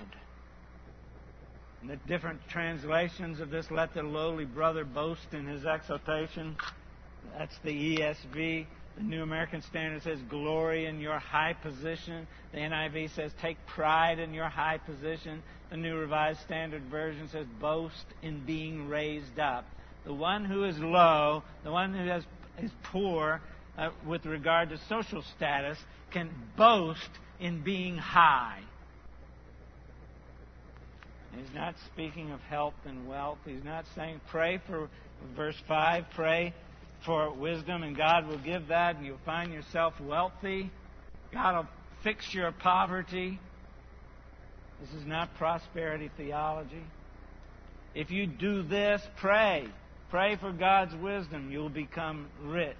And 1.81 1.89
the 1.89 1.95
different 2.07 2.41
translations 2.49 3.39
of 3.39 3.49
this, 3.49 3.71
let 3.71 3.93
the 3.93 4.03
lowly 4.03 4.45
brother 4.45 4.83
boast 4.83 5.33
in 5.33 5.47
his 5.47 5.63
exaltation. 5.65 6.55
That's 7.37 7.57
the 7.63 7.97
ESV. 7.97 8.65
The 9.01 9.07
New 9.07 9.23
American 9.23 9.63
Standard 9.63 10.03
says, 10.03 10.19
glory 10.29 10.85
in 10.85 10.99
your 10.99 11.17
high 11.17 11.53
position. 11.53 12.27
The 12.53 12.59
NIV 12.59 13.15
says, 13.15 13.31
take 13.41 13.57
pride 13.65 14.19
in 14.19 14.31
your 14.31 14.47
high 14.47 14.77
position. 14.77 15.41
The 15.71 15.77
New 15.77 15.97
Revised 15.97 16.41
Standard 16.41 16.83
Version 16.83 17.27
says, 17.27 17.47
boast 17.59 18.05
in 18.21 18.45
being 18.45 18.87
raised 18.89 19.39
up. 19.39 19.65
The 20.05 20.13
one 20.13 20.45
who 20.45 20.65
is 20.65 20.77
low, 20.77 21.41
the 21.63 21.71
one 21.71 21.95
who 21.95 22.07
has, 22.07 22.23
is 22.61 22.69
poor 22.83 23.41
uh, 23.75 23.89
with 24.05 24.23
regard 24.27 24.69
to 24.69 24.77
social 24.87 25.23
status, 25.35 25.79
can 26.11 26.29
boast 26.55 27.09
in 27.39 27.63
being 27.63 27.97
high. 27.97 28.61
He's 31.35 31.55
not 31.55 31.73
speaking 31.91 32.31
of 32.31 32.39
health 32.41 32.75
and 32.85 33.07
wealth. 33.07 33.39
He's 33.45 33.63
not 33.63 33.85
saying 33.95 34.21
pray 34.29 34.61
for, 34.67 34.89
verse 35.35 35.57
5, 35.67 36.05
pray 36.13 36.53
for 37.05 37.31
wisdom, 37.31 37.83
and 37.83 37.95
God 37.95 38.27
will 38.27 38.37
give 38.37 38.67
that, 38.67 38.95
and 38.95 39.05
you'll 39.05 39.17
find 39.25 39.51
yourself 39.51 39.93
wealthy. 39.99 40.69
God 41.33 41.55
will 41.55 41.69
fix 42.03 42.33
your 42.33 42.51
poverty. 42.51 43.39
This 44.81 44.93
is 45.01 45.05
not 45.05 45.35
prosperity 45.35 46.09
theology. 46.17 46.83
If 47.93 48.11
you 48.11 48.25
do 48.27 48.63
this, 48.63 49.01
pray. 49.17 49.67
Pray 50.09 50.35
for 50.35 50.51
God's 50.51 50.95
wisdom. 50.95 51.51
You'll 51.51 51.69
become 51.69 52.27
rich. 52.43 52.75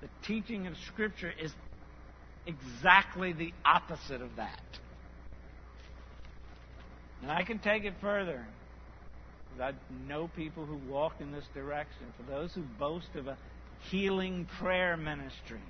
The 0.00 0.08
teaching 0.24 0.66
of 0.66 0.74
Scripture 0.86 1.32
is 1.40 1.52
exactly 2.46 3.32
the 3.32 3.52
opposite 3.64 4.22
of 4.22 4.36
that. 4.36 4.62
And 7.22 7.30
I 7.30 7.42
can 7.42 7.58
take 7.58 7.84
it 7.84 7.94
further. 8.00 8.46
I 9.60 9.72
know 10.06 10.28
people 10.28 10.64
who 10.64 10.76
walk 10.90 11.14
in 11.20 11.32
this 11.32 11.44
direction. 11.54 12.06
For 12.16 12.30
those 12.30 12.52
who 12.54 12.62
boast 12.78 13.14
of 13.14 13.26
a 13.26 13.36
healing 13.90 14.46
prayer 14.58 14.96
ministry, 14.96 15.62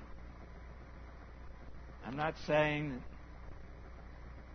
I'm 2.06 2.16
not 2.16 2.34
saying 2.46 2.90
that 2.90 3.02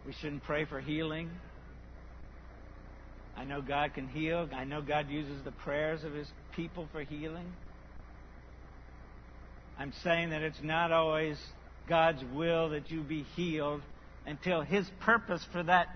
we 0.06 0.14
shouldn't 0.14 0.44
pray 0.44 0.66
for 0.66 0.82
healing. 0.82 1.30
I 3.36 3.46
know 3.46 3.62
God 3.62 3.94
can 3.94 4.08
heal. 4.08 4.50
I 4.54 4.64
know 4.64 4.82
God 4.82 5.10
uses 5.10 5.44
the 5.44 5.52
prayers 5.52 6.04
of 6.04 6.14
His 6.14 6.28
people 6.56 6.88
for 6.92 7.02
healing. 7.04 7.52
I'm 9.78 9.94
saying 10.04 10.30
that 10.30 10.42
it's 10.42 10.62
not 10.62 10.92
always 10.92 11.38
God's 11.88 12.24
will 12.34 12.70
that 12.70 12.92
you 12.92 13.02
be 13.02 13.24
healed 13.36 13.82
until 14.26 14.62
His 14.62 14.88
purpose 15.02 15.46
for 15.52 15.64
that 15.64 15.88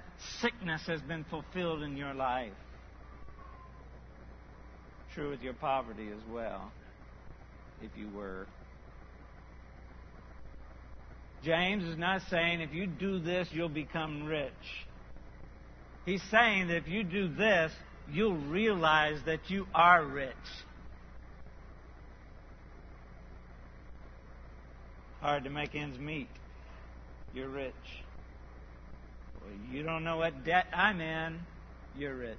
sickness 0.42 0.82
has 0.88 1.02
been 1.02 1.26
fulfilled 1.26 1.84
in 1.84 1.96
your 1.96 2.14
life. 2.14 2.54
True 5.18 5.32
with 5.32 5.42
your 5.42 5.56
poverty 5.56 6.10
as 6.10 6.32
well, 6.32 6.72
if 7.82 7.90
you 7.98 8.08
were. 8.16 8.46
James 11.44 11.84
is 11.86 11.98
not 11.98 12.22
saying 12.30 12.62
if 12.62 12.72
you 12.72 12.86
do 12.86 13.18
this, 13.18 13.48
you'll 13.52 13.68
become 13.68 14.26
rich. 14.26 14.52
He's 16.06 16.22
saying 16.30 16.68
that 16.68 16.76
if 16.76 16.88
you 16.88 17.04
do 17.04 17.34
this, 17.34 17.72
you'll 18.14 18.38
realize 18.38 19.18
that 19.26 19.40
you 19.50 19.66
are 19.74 20.06
rich. 20.06 20.36
Hard 25.20 25.46
to 25.46 25.50
make 25.50 25.74
ends 25.74 25.98
meet. 25.98 26.30
You're 27.34 27.50
rich. 27.50 27.74
Well, 29.42 29.56
you 29.72 29.82
don't 29.82 30.04
know 30.04 30.18
what 30.18 30.46
debt 30.46 30.68
I'm 30.72 31.02
in. 31.02 31.40
You're 31.98 32.16
rich. 32.16 32.38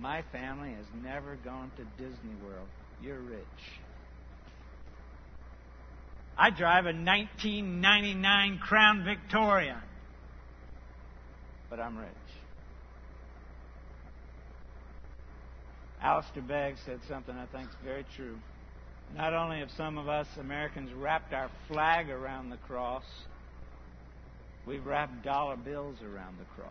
My 0.00 0.22
family 0.32 0.70
has 0.70 0.86
never 1.02 1.36
gone 1.36 1.70
to 1.76 1.84
Disney 2.02 2.34
World. 2.44 2.68
You're 3.02 3.20
rich. 3.20 3.40
I 6.38 6.50
drive 6.50 6.84
a 6.84 6.92
1999 6.92 8.58
Crown 8.58 9.04
Victoria 9.04 9.82
but 11.68 11.80
I'm 11.80 11.98
rich. 11.98 12.08
Alistair 16.00 16.42
Begg 16.42 16.76
said 16.84 17.00
something 17.08 17.34
I 17.34 17.46
think 17.46 17.68
is 17.68 17.76
very 17.84 18.04
true. 18.16 18.38
Not 19.16 19.34
only 19.34 19.60
have 19.60 19.70
some 19.76 19.98
of 19.98 20.08
us 20.08 20.26
Americans 20.38 20.92
wrapped 20.92 21.32
our 21.32 21.50
flag 21.68 22.10
around 22.10 22.50
the 22.50 22.56
cross, 22.58 23.04
we've 24.66 24.84
wrapped 24.84 25.24
dollar 25.24 25.56
bills 25.56 25.96
around 26.02 26.38
the 26.38 26.44
cross. 26.60 26.70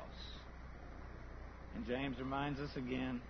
And 1.75 1.85
James 1.87 2.17
reminds 2.19 2.59
us 2.59 2.69
again, 2.75 3.21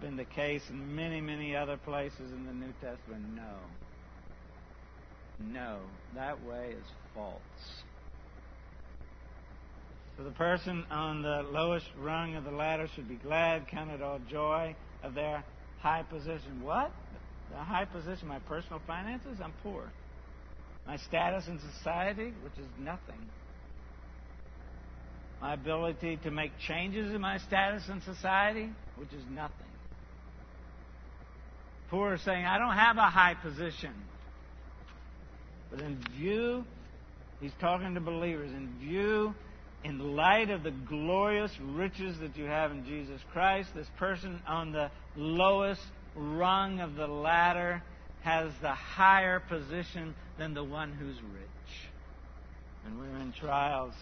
been 0.00 0.16
the 0.16 0.24
case 0.24 0.62
in 0.68 0.96
many, 0.96 1.20
many 1.20 1.54
other 1.54 1.76
places 1.76 2.32
in 2.32 2.44
the 2.44 2.52
New 2.52 2.72
Testament. 2.80 3.24
No. 3.36 3.54
No, 5.52 5.78
that 6.14 6.44
way 6.44 6.74
is 6.76 6.84
false. 7.14 7.40
For 10.16 10.24
the 10.24 10.30
person 10.32 10.84
on 10.90 11.22
the 11.22 11.42
lowest 11.50 11.86
rung 11.98 12.36
of 12.36 12.44
the 12.44 12.50
ladder 12.50 12.88
should 12.94 13.08
be 13.08 13.14
glad, 13.16 13.68
count 13.68 13.90
it 13.90 14.02
all 14.02 14.20
joy 14.30 14.74
of 15.02 15.14
their 15.14 15.42
high 15.80 16.02
position. 16.02 16.62
What? 16.62 16.92
The 17.50 17.58
high 17.58 17.84
position, 17.84 18.28
my 18.28 18.38
personal 18.40 18.80
finances? 18.86 19.38
I'm 19.42 19.52
poor. 19.62 19.90
My 20.86 20.96
status 20.96 21.46
in 21.48 21.60
society, 21.76 22.34
which 22.42 22.58
is 22.58 22.66
nothing. 22.78 23.28
My 25.42 25.54
ability 25.54 26.18
to 26.22 26.30
make 26.30 26.52
changes 26.66 27.12
in 27.12 27.20
my 27.20 27.38
status 27.38 27.82
in 27.88 28.00
society, 28.02 28.70
which 28.96 29.12
is 29.12 29.24
nothing. 29.30 29.66
Poor 31.90 32.16
saying, 32.16 32.46
I 32.46 32.58
don't 32.58 32.76
have 32.76 32.96
a 32.96 33.10
high 33.10 33.34
position. 33.34 33.92
But 35.70 35.80
in 35.80 35.98
view, 36.16 36.64
he's 37.40 37.52
talking 37.60 37.94
to 37.94 38.00
believers, 38.00 38.50
in 38.52 38.78
view 38.78 39.34
in 39.84 40.14
light 40.14 40.50
of 40.50 40.62
the 40.62 40.70
glorious 40.70 41.50
riches 41.60 42.18
that 42.20 42.36
you 42.36 42.44
have 42.44 42.70
in 42.70 42.84
Jesus 42.84 43.20
Christ, 43.32 43.70
this 43.74 43.88
person 43.98 44.40
on 44.46 44.72
the 44.72 44.90
lowest 45.16 45.82
rung 46.14 46.80
of 46.80 46.94
the 46.94 47.06
ladder 47.06 47.82
has 48.22 48.52
the 48.60 48.70
higher 48.70 49.40
position 49.40 50.14
than 50.38 50.54
the 50.54 50.62
one 50.62 50.92
who's 50.92 51.16
rich. 51.16 51.90
And 52.86 52.98
we're 52.98 53.18
in 53.18 53.32
trials, 53.32 53.94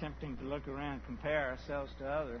tempting 0.00 0.36
to 0.38 0.44
look 0.44 0.66
around 0.68 0.94
and 0.94 1.06
compare 1.06 1.50
ourselves 1.50 1.92
to 1.98 2.06
others. 2.06 2.40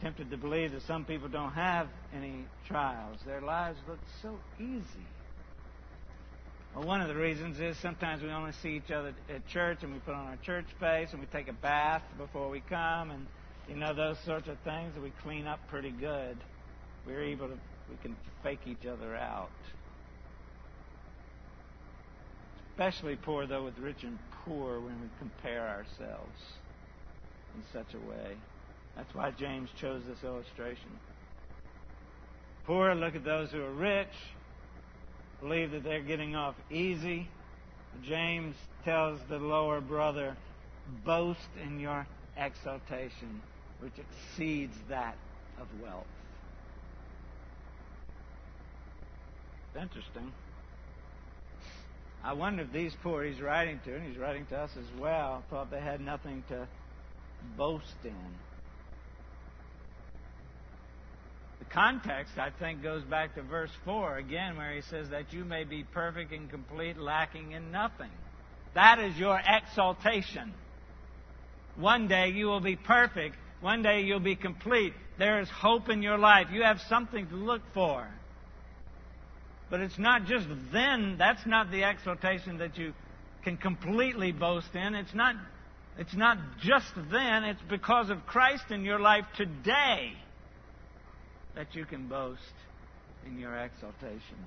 Tempted 0.00 0.30
to 0.30 0.36
believe 0.36 0.72
that 0.72 0.82
some 0.82 1.04
people 1.04 1.28
don't 1.28 1.52
have 1.52 1.88
any 2.14 2.44
trials. 2.66 3.18
Their 3.24 3.40
lives 3.40 3.78
look 3.88 4.00
so 4.20 4.36
easy. 4.58 5.06
Well, 6.74 6.86
one 6.86 7.02
of 7.02 7.08
the 7.08 7.14
reasons 7.14 7.60
is 7.60 7.76
sometimes 7.76 8.22
we 8.22 8.30
only 8.30 8.52
see 8.62 8.70
each 8.70 8.90
other 8.90 9.14
at 9.28 9.46
church 9.48 9.78
and 9.82 9.92
we 9.92 9.98
put 10.00 10.14
on 10.14 10.26
our 10.26 10.38
church 10.38 10.64
face 10.80 11.08
and 11.12 11.20
we 11.20 11.26
take 11.26 11.48
a 11.48 11.52
bath 11.52 12.02
before 12.16 12.48
we 12.48 12.60
come 12.60 13.10
and 13.10 13.26
you 13.68 13.76
know 13.76 13.94
those 13.94 14.18
sorts 14.24 14.48
of 14.48 14.58
things 14.60 14.92
we 15.00 15.12
clean 15.22 15.46
up 15.46 15.60
pretty 15.68 15.90
good. 15.90 16.36
We're 17.06 17.22
able 17.22 17.48
to 17.48 17.58
we 17.90 17.96
can 18.02 18.16
fake 18.42 18.60
each 18.66 18.86
other 18.86 19.14
out. 19.14 19.50
Especially 22.72 23.16
poor 23.16 23.46
though 23.46 23.64
with 23.64 23.78
rich 23.78 24.02
and 24.02 24.18
poor 24.44 24.80
when 24.80 25.00
we 25.00 25.08
compare 25.18 25.68
ourselves 25.68 26.40
in 27.54 27.62
such 27.72 27.94
a 27.94 28.08
way. 28.08 28.36
That's 28.96 29.14
why 29.14 29.30
James 29.30 29.70
chose 29.78 30.02
this 30.06 30.22
illustration. 30.24 30.90
Poor 32.64 32.94
look 32.94 33.14
at 33.14 33.24
those 33.24 33.50
who 33.50 33.62
are 33.62 33.72
rich 33.72 34.08
believe 35.42 35.72
that 35.72 35.82
they're 35.82 36.00
getting 36.00 36.36
off 36.36 36.54
easy. 36.70 37.28
James 38.04 38.54
tells 38.84 39.20
the 39.28 39.38
lower 39.38 39.80
brother, 39.80 40.36
boast 41.04 41.48
in 41.64 41.80
your 41.80 42.06
exaltation, 42.36 43.42
which 43.80 43.92
exceeds 43.98 44.76
that 44.88 45.16
of 45.60 45.66
wealth. 45.82 46.06
Interesting. 49.78 50.32
I 52.24 52.34
wonder 52.34 52.62
if 52.62 52.72
these 52.72 52.94
poor 53.02 53.24
he's 53.24 53.40
writing 53.40 53.80
to, 53.84 53.94
and 53.94 54.06
he's 54.06 54.16
writing 54.16 54.46
to 54.46 54.56
us 54.56 54.70
as 54.78 55.00
well, 55.00 55.42
thought 55.50 55.70
they 55.70 55.80
had 55.80 56.00
nothing 56.00 56.44
to 56.48 56.68
boast 57.56 57.96
in. 58.04 58.14
The 61.58 61.64
context, 61.64 62.38
I 62.38 62.50
think, 62.50 62.82
goes 62.82 63.02
back 63.02 63.34
to 63.34 63.42
verse 63.42 63.70
4 63.84 64.18
again, 64.18 64.56
where 64.56 64.72
he 64.72 64.82
says 64.82 65.10
that 65.10 65.32
you 65.32 65.44
may 65.44 65.64
be 65.64 65.82
perfect 65.82 66.32
and 66.32 66.48
complete, 66.48 66.96
lacking 66.96 67.52
in 67.52 67.72
nothing. 67.72 68.10
That 68.74 69.00
is 69.00 69.16
your 69.16 69.40
exaltation. 69.44 70.54
One 71.76 72.06
day 72.06 72.28
you 72.28 72.46
will 72.46 72.60
be 72.60 72.76
perfect. 72.76 73.36
One 73.60 73.82
day 73.82 74.02
you'll 74.02 74.20
be 74.20 74.36
complete. 74.36 74.92
There 75.18 75.40
is 75.40 75.48
hope 75.48 75.88
in 75.88 76.02
your 76.02 76.18
life. 76.18 76.48
You 76.52 76.62
have 76.62 76.80
something 76.88 77.26
to 77.28 77.34
look 77.34 77.62
for. 77.74 78.08
But 79.72 79.80
it's 79.80 79.98
not 79.98 80.26
just 80.26 80.46
then, 80.70 81.16
that's 81.16 81.46
not 81.46 81.70
the 81.70 81.88
exaltation 81.88 82.58
that 82.58 82.76
you 82.76 82.92
can 83.42 83.56
completely 83.56 84.30
boast 84.30 84.74
in. 84.74 84.94
It's 84.94 85.14
not, 85.14 85.34
it's 85.96 86.12
not 86.12 86.36
just 86.60 86.92
then, 87.10 87.44
it's 87.44 87.62
because 87.70 88.10
of 88.10 88.26
Christ 88.26 88.64
in 88.68 88.84
your 88.84 88.98
life 88.98 89.24
today 89.34 90.12
that 91.54 91.74
you 91.74 91.86
can 91.86 92.06
boast 92.06 92.52
in 93.26 93.38
your 93.38 93.56
exaltation. 93.56 94.44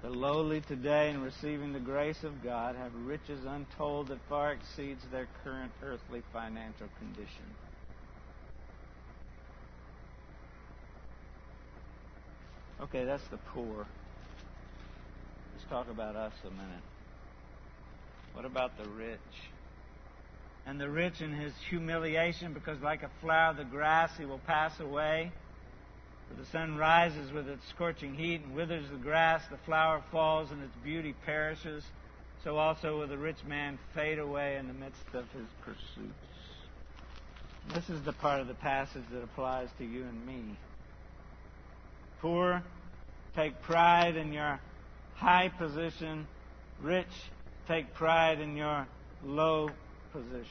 The 0.00 0.08
lowly 0.08 0.62
today 0.62 1.10
in 1.10 1.20
receiving 1.20 1.74
the 1.74 1.78
grace 1.78 2.24
of 2.24 2.42
God 2.42 2.74
have 2.74 2.94
riches 2.94 3.44
untold 3.46 4.08
that 4.08 4.18
far 4.30 4.52
exceeds 4.52 5.02
their 5.12 5.28
current 5.44 5.72
earthly 5.82 6.22
financial 6.32 6.88
condition. 6.98 7.44
Okay, 12.82 13.04
that's 13.04 13.26
the 13.30 13.38
poor. 13.54 13.86
Let's 15.54 15.68
talk 15.70 15.88
about 15.90 16.16
us 16.16 16.32
a 16.44 16.50
minute. 16.50 16.82
What 18.34 18.44
about 18.44 18.76
the 18.78 18.88
rich? 18.88 19.18
and 20.66 20.80
the 20.80 20.88
rich 20.88 21.20
in 21.20 21.32
his 21.32 21.52
humiliation, 21.68 22.52
because 22.52 22.80
like 22.80 23.02
a 23.02 23.10
flower 23.20 23.54
the 23.54 23.64
grass 23.64 24.10
he 24.16 24.24
will 24.24 24.40
pass 24.46 24.78
away. 24.80 25.32
For 26.28 26.40
the 26.40 26.46
sun 26.46 26.76
rises 26.76 27.32
with 27.32 27.48
its 27.48 27.62
scorching 27.68 28.14
heat 28.14 28.42
and 28.44 28.54
withers 28.54 28.88
the 28.90 28.96
grass, 28.96 29.42
the 29.50 29.58
flower 29.66 30.02
falls 30.10 30.50
and 30.50 30.62
its 30.62 30.74
beauty 30.84 31.14
perishes. 31.26 31.84
So 32.44 32.56
also 32.56 32.98
will 32.98 33.08
the 33.08 33.18
rich 33.18 33.44
man 33.46 33.78
fade 33.94 34.18
away 34.18 34.56
in 34.56 34.66
the 34.66 34.74
midst 34.74 35.06
of 35.14 35.24
his 35.32 35.46
pursuits. 35.62 36.14
This 37.74 37.88
is 37.88 38.02
the 38.04 38.12
part 38.12 38.40
of 38.40 38.48
the 38.48 38.54
passage 38.54 39.04
that 39.12 39.22
applies 39.22 39.68
to 39.78 39.84
you 39.84 40.02
and 40.02 40.26
me. 40.26 40.56
Poor, 42.22 42.62
take 43.34 43.60
pride 43.62 44.16
in 44.16 44.32
your 44.32 44.60
high 45.16 45.48
position. 45.58 46.26
Rich, 46.80 47.12
take 47.66 47.92
pride 47.94 48.40
in 48.40 48.56
your 48.56 48.86
low 49.24 49.68
position. 50.12 50.46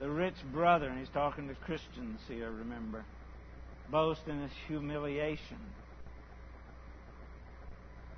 The 0.00 0.10
rich 0.10 0.34
brother, 0.52 0.88
and 0.88 0.98
he's 0.98 1.08
talking 1.10 1.46
to 1.48 1.54
Christians 1.54 2.20
here, 2.28 2.50
remember. 2.50 3.04
boast 3.92 4.22
in 4.26 4.40
his 4.42 4.50
humiliation. 4.66 5.58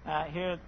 Uh, 0.07 0.25
here, 0.25 0.59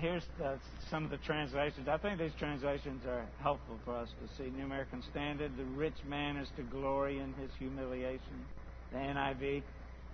here's 0.00 0.24
the, 0.38 0.58
some 0.90 1.04
of 1.04 1.10
the 1.10 1.16
translations. 1.18 1.86
I 1.86 1.98
think 1.98 2.18
these 2.18 2.34
translations 2.38 3.04
are 3.06 3.24
helpful 3.40 3.78
for 3.84 3.94
us 3.94 4.08
to 4.08 4.34
see. 4.36 4.50
New 4.50 4.64
American 4.64 5.02
Standard, 5.02 5.56
the 5.56 5.64
rich 5.64 6.02
man 6.08 6.36
is 6.36 6.48
to 6.56 6.62
glory 6.62 7.18
in 7.18 7.34
his 7.34 7.50
humiliation. 7.58 8.46
The 8.92 8.98
NIV, 8.98 9.62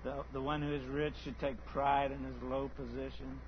the, 0.05 0.25
the 0.33 0.41
one 0.41 0.63
who 0.63 0.75
is 0.75 0.83
rich 0.85 1.15
should 1.25 1.39
take 1.39 1.65
pride 1.67 2.11
in 2.11 2.25
his 2.25 2.43
low 2.43 2.71
position. 2.77 3.41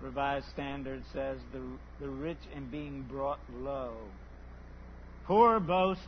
Revised 0.00 0.46
Standard 0.50 1.02
says, 1.12 1.38
the, 1.52 1.60
the 2.00 2.08
rich 2.08 2.38
in 2.54 2.70
being 2.70 3.02
brought 3.02 3.40
low. 3.52 3.94
Poor 5.26 5.60
boast 5.60 6.00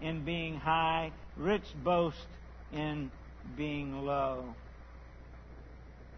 in 0.00 0.24
being 0.24 0.54
high, 0.56 1.10
rich 1.36 1.64
boast 1.82 2.26
in 2.72 3.10
being 3.56 4.04
low. 4.04 4.44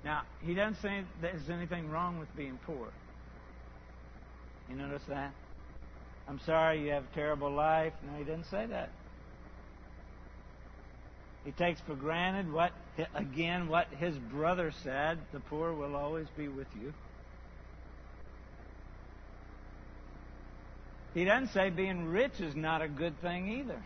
Now, 0.04 0.22
he 0.42 0.54
doesn't 0.54 0.80
say 0.82 1.02
there's 1.20 1.50
anything 1.50 1.90
wrong 1.90 2.18
with 2.18 2.34
being 2.36 2.58
poor. 2.64 2.88
You 4.68 4.76
notice 4.76 5.02
that? 5.08 5.32
I'm 6.28 6.40
sorry 6.44 6.84
you 6.84 6.90
have 6.90 7.04
a 7.04 7.14
terrible 7.14 7.52
life. 7.52 7.92
No, 8.04 8.18
he 8.18 8.24
doesn't 8.24 8.50
say 8.50 8.66
that. 8.66 8.90
He 11.44 11.52
takes 11.52 11.80
for 11.86 11.94
granted 11.94 12.52
what, 12.52 12.72
again, 13.14 13.68
what 13.68 13.88
his 13.98 14.16
brother 14.16 14.72
said 14.82 15.18
the 15.32 15.40
poor 15.40 15.72
will 15.72 15.96
always 15.96 16.26
be 16.36 16.48
with 16.48 16.68
you. 16.80 16.92
He 21.14 21.24
doesn't 21.24 21.48
say 21.48 21.70
being 21.70 22.06
rich 22.06 22.40
is 22.40 22.54
not 22.54 22.82
a 22.82 22.88
good 22.88 23.20
thing 23.22 23.48
either. 23.60 23.82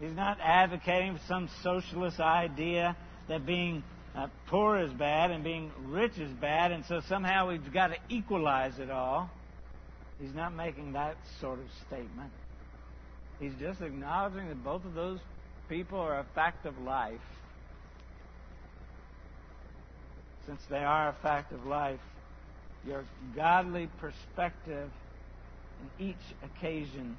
He's 0.00 0.14
not 0.14 0.38
advocating 0.42 1.18
some 1.26 1.48
socialist 1.62 2.20
idea 2.20 2.96
that 3.28 3.44
being 3.44 3.82
uh, 4.14 4.28
poor 4.48 4.78
is 4.78 4.92
bad 4.92 5.30
and 5.30 5.42
being 5.42 5.70
rich 5.86 6.18
is 6.18 6.30
bad, 6.32 6.72
and 6.72 6.84
so 6.84 7.00
somehow 7.08 7.48
we've 7.48 7.72
got 7.72 7.88
to 7.88 7.96
equalize 8.08 8.78
it 8.78 8.90
all. 8.90 9.30
He's 10.20 10.34
not 10.34 10.54
making 10.54 10.92
that 10.92 11.16
sort 11.40 11.58
of 11.58 11.66
statement. 11.86 12.30
He's 13.40 13.54
just 13.60 13.80
acknowledging 13.80 14.48
that 14.48 14.62
both 14.64 14.84
of 14.84 14.94
those 14.94 15.20
people 15.68 15.98
are 15.98 16.18
a 16.18 16.26
fact 16.34 16.66
of 16.66 16.78
life. 16.80 17.20
Since 20.46 20.60
they 20.70 20.78
are 20.78 21.10
a 21.10 21.16
fact 21.22 21.52
of 21.52 21.66
life, 21.66 22.00
your 22.86 23.04
godly 23.36 23.88
perspective 24.00 24.90
in 25.98 26.08
each 26.08 26.16
occasion 26.42 27.16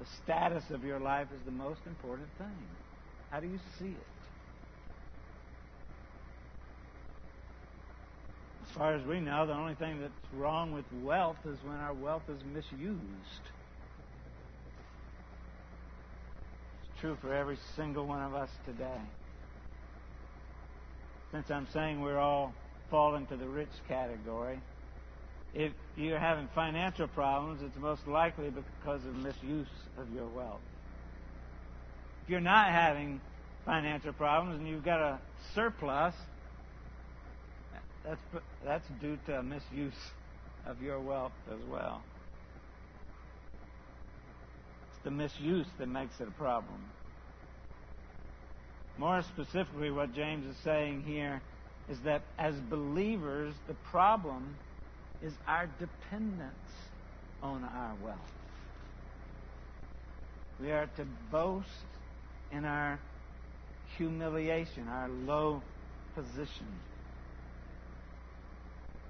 the 0.00 0.06
status 0.24 0.64
of 0.70 0.82
your 0.82 0.98
life 0.98 1.28
is 1.34 1.44
the 1.44 1.50
most 1.50 1.80
important 1.86 2.28
thing. 2.38 2.66
How 3.30 3.38
do 3.38 3.46
you 3.46 3.60
see 3.78 3.88
it? 3.88 4.06
As 8.66 8.76
far 8.76 8.94
as 8.94 9.04
we 9.06 9.20
know, 9.20 9.46
the 9.46 9.52
only 9.52 9.74
thing 9.74 10.00
that's 10.00 10.12
wrong 10.34 10.72
with 10.72 10.86
wealth 11.04 11.36
is 11.44 11.58
when 11.64 11.76
our 11.76 11.92
wealth 11.92 12.22
is 12.30 12.40
misused. 12.54 13.44
It's 16.82 16.89
true 17.00 17.16
for 17.20 17.34
every 17.34 17.56
single 17.76 18.06
one 18.06 18.22
of 18.22 18.34
us 18.34 18.50
today. 18.66 19.00
Since 21.32 21.50
I'm 21.50 21.66
saying 21.72 22.00
we're 22.00 22.18
all 22.18 22.52
fall 22.90 23.14
into 23.14 23.36
the 23.36 23.48
rich 23.48 23.70
category, 23.88 24.60
if 25.54 25.72
you're 25.96 26.18
having 26.18 26.48
financial 26.54 27.08
problems, 27.08 27.62
it's 27.62 27.76
most 27.78 28.06
likely 28.06 28.50
because 28.50 29.04
of 29.04 29.16
misuse 29.16 29.68
of 29.98 30.12
your 30.14 30.26
wealth. 30.26 30.60
If 32.24 32.30
you're 32.30 32.40
not 32.40 32.68
having 32.68 33.20
financial 33.64 34.12
problems 34.12 34.58
and 34.58 34.68
you've 34.68 34.84
got 34.84 35.00
a 35.00 35.18
surplus, 35.54 36.14
that's, 38.04 38.20
that's 38.64 38.86
due 39.00 39.18
to 39.26 39.42
misuse 39.42 39.94
of 40.66 40.82
your 40.82 41.00
wealth 41.00 41.32
as 41.50 41.58
well. 41.70 42.02
The 45.04 45.10
misuse 45.10 45.66
that 45.78 45.86
makes 45.86 46.20
it 46.20 46.28
a 46.28 46.32
problem. 46.32 46.84
More 48.98 49.22
specifically, 49.22 49.90
what 49.90 50.14
James 50.14 50.46
is 50.46 50.56
saying 50.62 51.04
here 51.06 51.40
is 51.88 51.98
that 52.00 52.22
as 52.38 52.54
believers, 52.54 53.54
the 53.66 53.74
problem 53.90 54.56
is 55.22 55.32
our 55.46 55.68
dependence 55.78 56.52
on 57.42 57.64
our 57.64 57.94
wealth. 58.04 58.18
We 60.60 60.70
are 60.72 60.86
to 60.96 61.06
boast 61.30 61.68
in 62.52 62.64
our 62.66 62.98
humiliation, 63.96 64.86
our 64.88 65.08
low 65.08 65.62
position. 66.14 66.66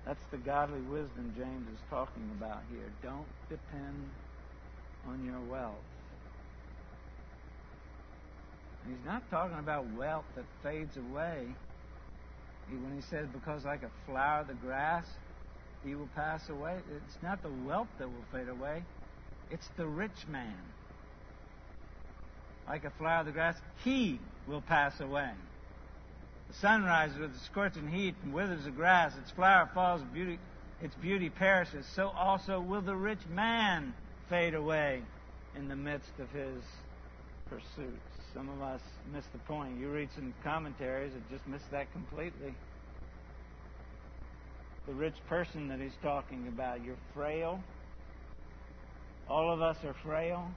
That's 0.06 0.22
the 0.30 0.38
godly 0.38 0.80
wisdom 0.80 1.34
James 1.36 1.68
is 1.68 1.80
talking 1.90 2.30
about 2.38 2.62
here. 2.70 2.90
Don't 3.02 3.26
depend 3.48 4.10
on 5.08 5.24
your 5.24 5.40
wealth. 5.50 5.74
He's 8.88 9.04
not 9.06 9.28
talking 9.30 9.58
about 9.58 9.86
wealth 9.96 10.24
that 10.36 10.44
fades 10.62 10.96
away. 10.96 11.46
He, 12.68 12.76
When 12.76 12.94
he 12.94 13.02
says, 13.02 13.28
because 13.32 13.64
like 13.64 13.82
a 13.82 13.90
flower 14.06 14.40
of 14.40 14.48
the 14.48 14.54
grass, 14.54 15.04
he 15.84 15.94
will 15.94 16.08
pass 16.14 16.48
away. 16.48 16.78
It's 16.96 17.22
not 17.22 17.42
the 17.42 17.50
wealth 17.66 17.88
that 17.98 18.08
will 18.08 18.24
fade 18.32 18.48
away, 18.48 18.82
it's 19.50 19.68
the 19.76 19.86
rich 19.86 20.26
man. 20.28 20.56
Like 22.68 22.84
a 22.84 22.90
flower 22.90 23.20
of 23.20 23.26
the 23.26 23.32
grass, 23.32 23.56
he 23.84 24.20
will 24.46 24.60
pass 24.60 25.00
away. 25.00 25.30
The 26.48 26.54
sun 26.54 26.84
rises 26.84 27.18
with 27.18 27.34
a 27.34 27.38
scorching 27.38 27.88
heat 27.88 28.14
and 28.22 28.32
withers 28.32 28.64
the 28.64 28.70
grass. 28.70 29.12
Its 29.16 29.30
flower 29.30 29.68
falls, 29.72 30.02
beauty, 30.12 30.38
its 30.80 30.94
beauty 30.96 31.30
perishes. 31.30 31.86
So 31.94 32.08
also 32.08 32.60
will 32.60 32.80
the 32.80 32.94
rich 32.94 33.20
man 33.28 33.94
fade 34.30 34.54
away 34.54 35.02
in 35.56 35.68
the 35.68 35.76
midst 35.76 36.12
of 36.20 36.30
his 36.30 36.62
pursuits. 37.48 38.00
Some 38.32 38.48
of 38.48 38.62
us 38.62 38.80
miss 39.12 39.24
the 39.32 39.38
point. 39.40 39.78
You 39.78 39.90
read 39.90 40.08
some 40.14 40.32
commentaries 40.44 41.12
and 41.12 41.22
just 41.28 41.46
miss 41.48 41.62
that 41.72 41.92
completely 41.92 42.54
the 44.86 44.92
rich 44.92 45.16
person 45.28 45.68
that 45.68 45.80
he's 45.80 45.96
talking 46.02 46.46
about. 46.48 46.84
You're 46.84 46.96
frail. 47.12 47.60
All 49.28 49.52
of 49.52 49.60
us 49.60 49.76
are 49.84 49.94
frail. 50.04 50.48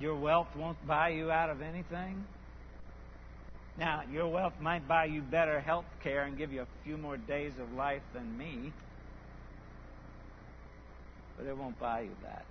Your 0.00 0.16
wealth 0.16 0.48
won't 0.56 0.84
buy 0.86 1.10
you 1.10 1.30
out 1.30 1.50
of 1.50 1.60
anything. 1.60 2.24
Now, 3.78 4.02
your 4.10 4.28
wealth 4.28 4.54
might 4.60 4.86
buy 4.86 5.06
you 5.06 5.20
better 5.20 5.60
health 5.60 5.84
care 6.02 6.24
and 6.24 6.36
give 6.38 6.52
you 6.52 6.62
a 6.62 6.66
few 6.84 6.96
more 6.96 7.16
days 7.16 7.52
of 7.60 7.72
life 7.74 8.02
than 8.14 8.36
me, 8.36 8.72
but 11.42 11.50
it 11.50 11.56
won't 11.56 11.78
buy 11.80 12.02
you 12.02 12.16
that. 12.22 12.44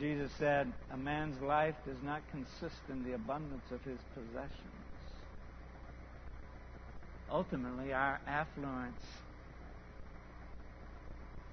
Jesus 0.00 0.30
said, 0.38 0.72
A 0.92 0.96
man's 0.96 1.40
life 1.40 1.74
does 1.86 2.02
not 2.04 2.20
consist 2.30 2.80
in 2.90 3.04
the 3.04 3.14
abundance 3.14 3.64
of 3.70 3.82
his 3.84 3.98
possessions. 4.14 4.50
Ultimately, 7.30 7.92
our 7.92 8.20
affluence 8.26 9.00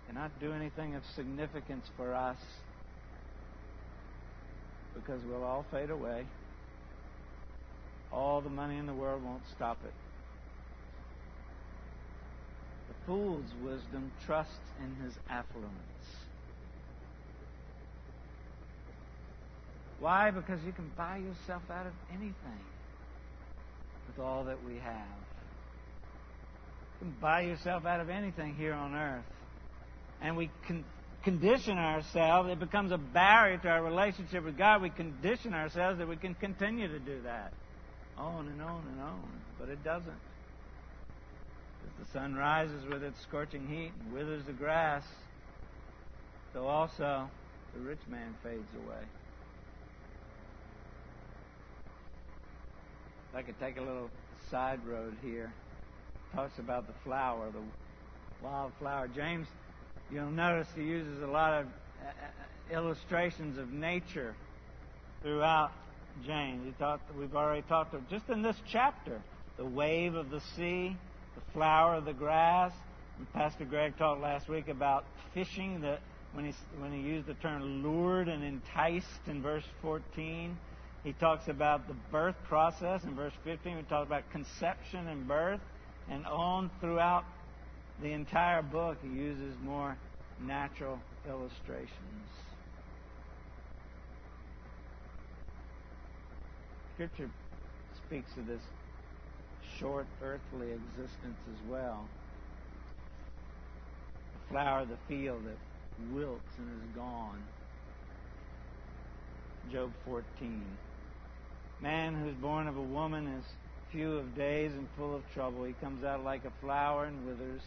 cannot 0.08 0.32
do 0.40 0.52
anything 0.54 0.96
of 0.96 1.04
significance 1.16 1.88
for 1.96 2.14
us 2.14 2.38
because 4.96 5.22
we'll 5.28 5.44
all 5.44 5.66
fade 5.72 5.90
away. 5.90 6.26
All 8.12 8.42
the 8.42 8.50
money 8.50 8.78
in 8.78 8.86
the 8.86 8.94
world 8.94 9.24
won't 9.24 9.44
stop 9.56 9.78
it. 9.86 9.94
Fool's 13.06 13.52
wisdom 13.64 14.12
trusts 14.26 14.54
in 14.80 15.04
his 15.04 15.14
affluence. 15.30 15.70
Why? 20.00 20.32
Because 20.32 20.60
you 20.66 20.72
can 20.72 20.92
buy 20.98 21.18
yourself 21.18 21.64
out 21.72 21.88
of 21.88 21.94
anything 22.12 22.64
with 24.08 24.20
all 24.24 24.44
that 24.46 24.64
we 24.66 24.76
have. 24.76 25.18
You 27.00 27.08
can 27.08 27.16
buy 27.22 27.42
yourself 27.42 27.86
out 27.86 28.00
of 28.00 28.10
anything 28.10 28.56
here 28.56 28.74
on 28.74 28.94
earth. 28.94 29.26
And 30.22 30.38
we 30.38 30.50
can 30.68 30.84
condition 31.24 31.78
ourselves, 31.78 32.50
it 32.52 32.60
becomes 32.60 32.92
a 32.92 32.98
barrier 32.98 33.58
to 33.58 33.68
our 33.70 33.84
relationship 33.84 34.44
with 34.44 34.58
God. 34.58 34.82
We 34.82 34.90
condition 34.90 35.54
ourselves 35.54 36.00
that 36.00 36.08
we 36.08 36.18
can 36.18 36.36
continue 36.36 36.88
to 36.88 37.00
do 37.00 37.22
that. 37.24 37.54
On 38.18 38.48
and 38.48 38.62
on 38.62 38.84
and 38.92 39.02
on. 39.02 39.42
But 39.60 39.70
it 39.70 39.84
doesn't. 39.84 40.14
The 42.04 42.20
sun 42.20 42.36
rises 42.36 42.86
with 42.90 43.02
its 43.02 43.22
scorching 43.22 43.68
heat 43.68 43.92
and 44.00 44.14
withers 44.14 44.44
the 44.46 44.52
grass, 44.52 45.04
so 46.52 46.68
also 46.68 47.30
the 47.74 47.80
rich 47.80 48.00
man 48.10 48.36
fades 48.44 48.68
away. 48.86 49.04
If 53.30 53.36
I 53.38 53.42
could 53.44 53.60
take 53.60 53.78
a 53.78 53.82
little 53.82 54.10
side 54.52 54.80
road 54.86 55.16
here, 55.22 55.54
talks 56.36 56.60
about 56.60 56.88
the 56.88 56.94
flower, 57.06 57.50
the 57.52 58.46
wildflower. 58.46 59.08
James, 59.08 59.48
you'll 60.12 60.30
notice 60.30 60.68
he 60.76 60.84
uses 60.84 61.22
a 61.24 61.28
lot 61.28 61.62
of 61.62 61.68
uh, 61.68 62.76
illustrations 62.76 63.58
of 63.58 63.72
nature 63.72 64.36
throughout 65.22 65.72
James. 66.26 66.66
He 66.66 66.72
talked, 66.74 67.16
we've 67.16 67.36
already 67.36 67.64
talked 67.64 67.94
of 67.94 68.10
just 68.10 68.30
in 68.30 68.42
this 68.42 68.58
chapter 68.70 69.22
the 69.58 69.66
wave 69.66 70.16
of 70.16 70.30
the 70.32 70.42
sea, 70.58 70.98
the 71.36 71.42
flower 71.54 71.96
of 71.96 72.06
the 72.06 72.14
grass. 72.14 72.72
And 73.18 73.32
Pastor 73.34 73.66
Greg 73.66 73.98
talked 73.98 74.22
last 74.22 74.50
week 74.50 74.68
about 74.68 75.06
fishing, 75.34 75.82
that 75.82 76.00
when 76.34 76.46
he, 76.46 76.54
when 76.80 76.92
he 76.92 77.00
used 77.00 77.28
the 77.28 77.36
term 77.36 77.84
lured 77.84 78.28
and 78.28 78.44
enticed 78.44 79.28
in 79.28 79.42
verse 79.42 79.66
14. 79.82 80.58
He 81.04 81.14
talks 81.14 81.48
about 81.50 81.88
the 81.88 81.96
birth 82.12 82.36
process 82.48 83.04
in 83.04 83.16
verse 83.16 83.34
15. 83.44 83.76
We 83.76 83.84
talk 83.84 84.08
about 84.08 84.30
conception 84.32 85.08
and 85.08 85.28
birth. 85.28 85.60
And 86.10 86.26
on 86.26 86.72
throughout 86.80 87.26
the 88.02 88.12
entire 88.12 88.62
book, 88.62 88.98
he 89.02 89.10
uses 89.10 89.56
more 89.64 89.98
natural 90.42 91.00
illustrations. 91.28 91.90
Scripture 96.96 97.30
speaks 98.06 98.32
of 98.38 98.48
this 98.48 98.62
short 99.84 100.08
earthly 100.24 100.68
existence 100.72 101.38
as 101.52 101.70
well. 101.70 102.08
The 104.16 104.54
flower 104.54 104.80
of 104.82 104.88
the 104.88 104.98
field 105.10 105.42
that 105.46 106.16
wilts 106.16 106.42
and 106.58 106.70
is 106.70 106.96
gone. 106.96 107.44
Job 109.72 109.92
14. 110.06 110.64
Man 111.82 112.16
who's 112.16 112.34
born 112.36 112.68
of 112.68 112.78
a 112.78 112.82
woman 112.82 113.28
is 113.28 113.44
few 113.92 114.14
of 114.14 114.36
days 114.38 114.72
and 114.72 114.88
full 114.98 115.14
of 115.14 115.22
trouble. 115.34 115.66
He 115.66 115.74
comes 115.74 116.06
out 116.06 116.24
like 116.24 116.46
a 116.46 116.52
flower 116.62 117.06
and 117.06 117.28
withers. 117.28 117.62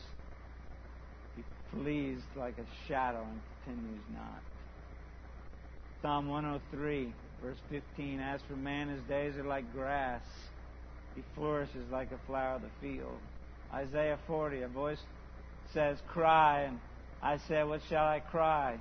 He 1.36 1.42
flees 1.70 2.20
like 2.34 2.54
a 2.58 2.88
shadow 2.88 3.26
and 3.30 3.40
continues 3.64 4.04
not. 4.14 4.42
Psalm 6.00 6.28
103, 6.28 7.12
verse 7.42 7.58
15 7.70 8.20
As 8.20 8.40
for 8.48 8.56
man, 8.56 8.88
his 8.88 9.02
days 9.02 9.36
are 9.36 9.44
like 9.44 9.70
grass. 9.74 10.22
He 11.16 11.22
flourishes 11.34 11.90
like 11.90 12.12
a 12.12 12.26
flower 12.26 12.56
of 12.56 12.62
the 12.62 12.68
field. 12.80 13.18
Isaiah 13.72 14.18
40, 14.26 14.62
a 14.62 14.68
voice 14.68 15.00
says, 15.74 15.98
Cry. 16.08 16.62
And 16.62 16.78
I 17.22 17.38
said, 17.48 17.66
What 17.66 17.80
shall 17.88 18.04
I 18.04 18.20
cry? 18.20 18.78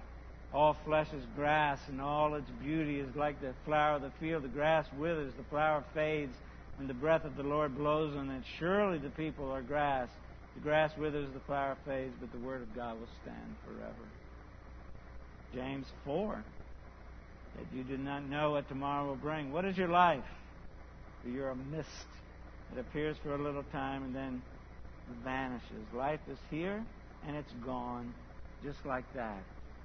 All 0.53 0.77
flesh 0.85 1.07
is 1.13 1.25
grass, 1.35 1.79
and 1.87 1.99
all 1.99 2.35
its 2.35 2.49
beauty 2.61 2.99
is 2.99 3.15
like 3.15 3.41
the 3.41 3.53
flower 3.65 3.95
of 3.95 4.03
the 4.03 4.11
field. 4.19 4.43
The 4.43 4.49
grass 4.49 4.85
withers, 4.97 5.33
the 5.37 5.43
flower 5.49 5.83
fades, 5.93 6.33
and 6.77 6.87
the 6.87 6.93
breath 6.93 7.25
of 7.25 7.35
the 7.35 7.43
Lord 7.43 7.75
blows 7.75 8.15
on 8.15 8.29
it. 8.29 8.43
Surely 8.59 8.99
the 8.99 9.09
people 9.09 9.51
are 9.51 9.61
grass. 9.61 10.07
The 10.55 10.61
grass 10.61 10.91
withers, 10.97 11.27
the 11.33 11.41
flower 11.41 11.75
fades, 11.85 12.13
but 12.21 12.31
the 12.31 12.45
word 12.45 12.61
of 12.61 12.73
God 12.75 12.99
will 12.99 13.09
stand 13.23 13.55
forever. 13.65 13.93
James 15.53 15.87
4 16.05 16.43
that 17.55 17.75
you 17.75 17.83
do 17.83 17.97
not 17.97 18.27
know 18.27 18.51
what 18.51 18.67
tomorrow 18.67 19.07
will 19.07 19.15
bring. 19.15 19.51
What 19.51 19.65
is 19.65 19.77
your 19.77 19.87
life? 19.87 20.23
You're 21.25 21.49
a 21.49 21.55
mist. 21.55 21.89
It 22.75 22.79
appears 22.79 23.15
for 23.23 23.35
a 23.35 23.41
little 23.41 23.63
time 23.71 24.03
and 24.03 24.13
then 24.13 24.41
vanishes. 25.23 25.85
Life 25.93 26.19
is 26.29 26.37
here 26.51 26.83
and 27.25 27.37
it's 27.37 27.53
gone 27.65 28.13
just 28.63 28.85
like 28.85 29.05
that. 29.13 29.41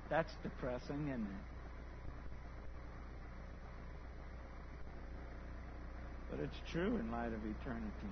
That's 0.08 0.32
depressing, 0.42 1.08
isn't 1.08 1.22
it? 1.22 1.44
But 6.32 6.40
it's 6.40 6.56
true 6.72 6.96
in 6.96 7.12
light 7.12 7.28
of 7.28 7.40
eternity. 7.44 8.10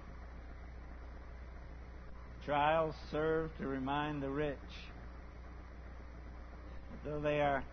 Trials 2.44 2.94
serve 3.10 3.50
to 3.58 3.66
remind 3.66 4.22
the 4.22 4.30
rich 4.30 4.56
that 6.90 7.10
though 7.10 7.20
they 7.20 7.40
are 7.40 7.64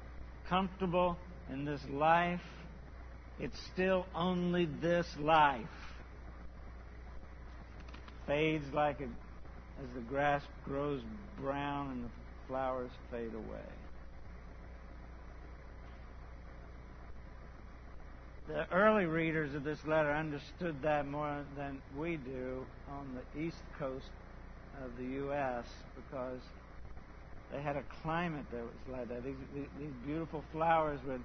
comfortable 0.50 1.18
in 1.52 1.66
this 1.66 1.82
life, 1.92 2.42
it's 3.40 3.60
still 3.74 4.08
only 4.16 4.66
this 4.66 5.08
life. 5.20 5.85
Fades 8.28 8.66
like 8.74 9.02
a, 9.02 9.04
as 9.04 9.90
the 9.94 10.02
grass 10.02 10.42
grows 10.66 11.02
brown 11.40 11.92
and 11.92 12.06
the 12.06 12.10
flowers 12.48 12.92
fade 13.12 13.34
away. 13.34 13.70
The 18.48 18.72
early 18.72 19.06
readers 19.06 19.56
of 19.56 19.64
this 19.64 19.80
letter 19.88 20.12
understood 20.12 20.76
that 20.84 21.08
more 21.08 21.44
than 21.58 21.82
we 21.98 22.18
do 22.18 22.66
on 22.92 23.08
the 23.16 23.42
east 23.42 23.58
coast 23.80 24.06
of 24.84 24.96
the 24.98 25.16
U.S. 25.16 25.66
because 25.96 26.40
they 27.52 27.62
had 27.62 27.76
a 27.76 27.84
climate 28.04 28.46
that 28.52 28.62
was 28.62 28.72
like 28.92 29.08
that. 29.10 29.24
These, 29.24 29.36
these 29.80 29.94
beautiful 30.06 30.44
flowers 30.52 31.00
would 31.08 31.22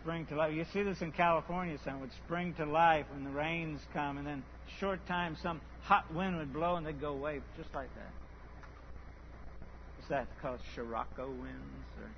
spring 0.00 0.26
to 0.26 0.36
life. 0.36 0.54
You 0.54 0.64
see 0.72 0.82
this 0.82 1.02
in 1.02 1.12
California, 1.12 1.78
some 1.84 2.00
would 2.00 2.12
spring 2.12 2.54
to 2.54 2.66
life 2.66 3.06
when 3.12 3.24
the 3.24 3.30
rains 3.30 3.80
come, 3.92 4.18
and 4.18 4.26
then 4.26 4.42
short 4.78 5.04
time 5.06 5.36
some 5.42 5.60
hot 5.82 6.12
wind 6.12 6.36
would 6.36 6.52
blow 6.52 6.76
and 6.76 6.86
they'd 6.86 7.00
go 7.00 7.12
away 7.12 7.40
just 7.56 7.72
like 7.74 7.88
that. 7.94 8.10
Is 10.02 10.08
that 10.08 10.26
called? 10.40 10.60
Scirocco 10.74 11.26
winds? 11.26 11.86
Or 12.00 12.08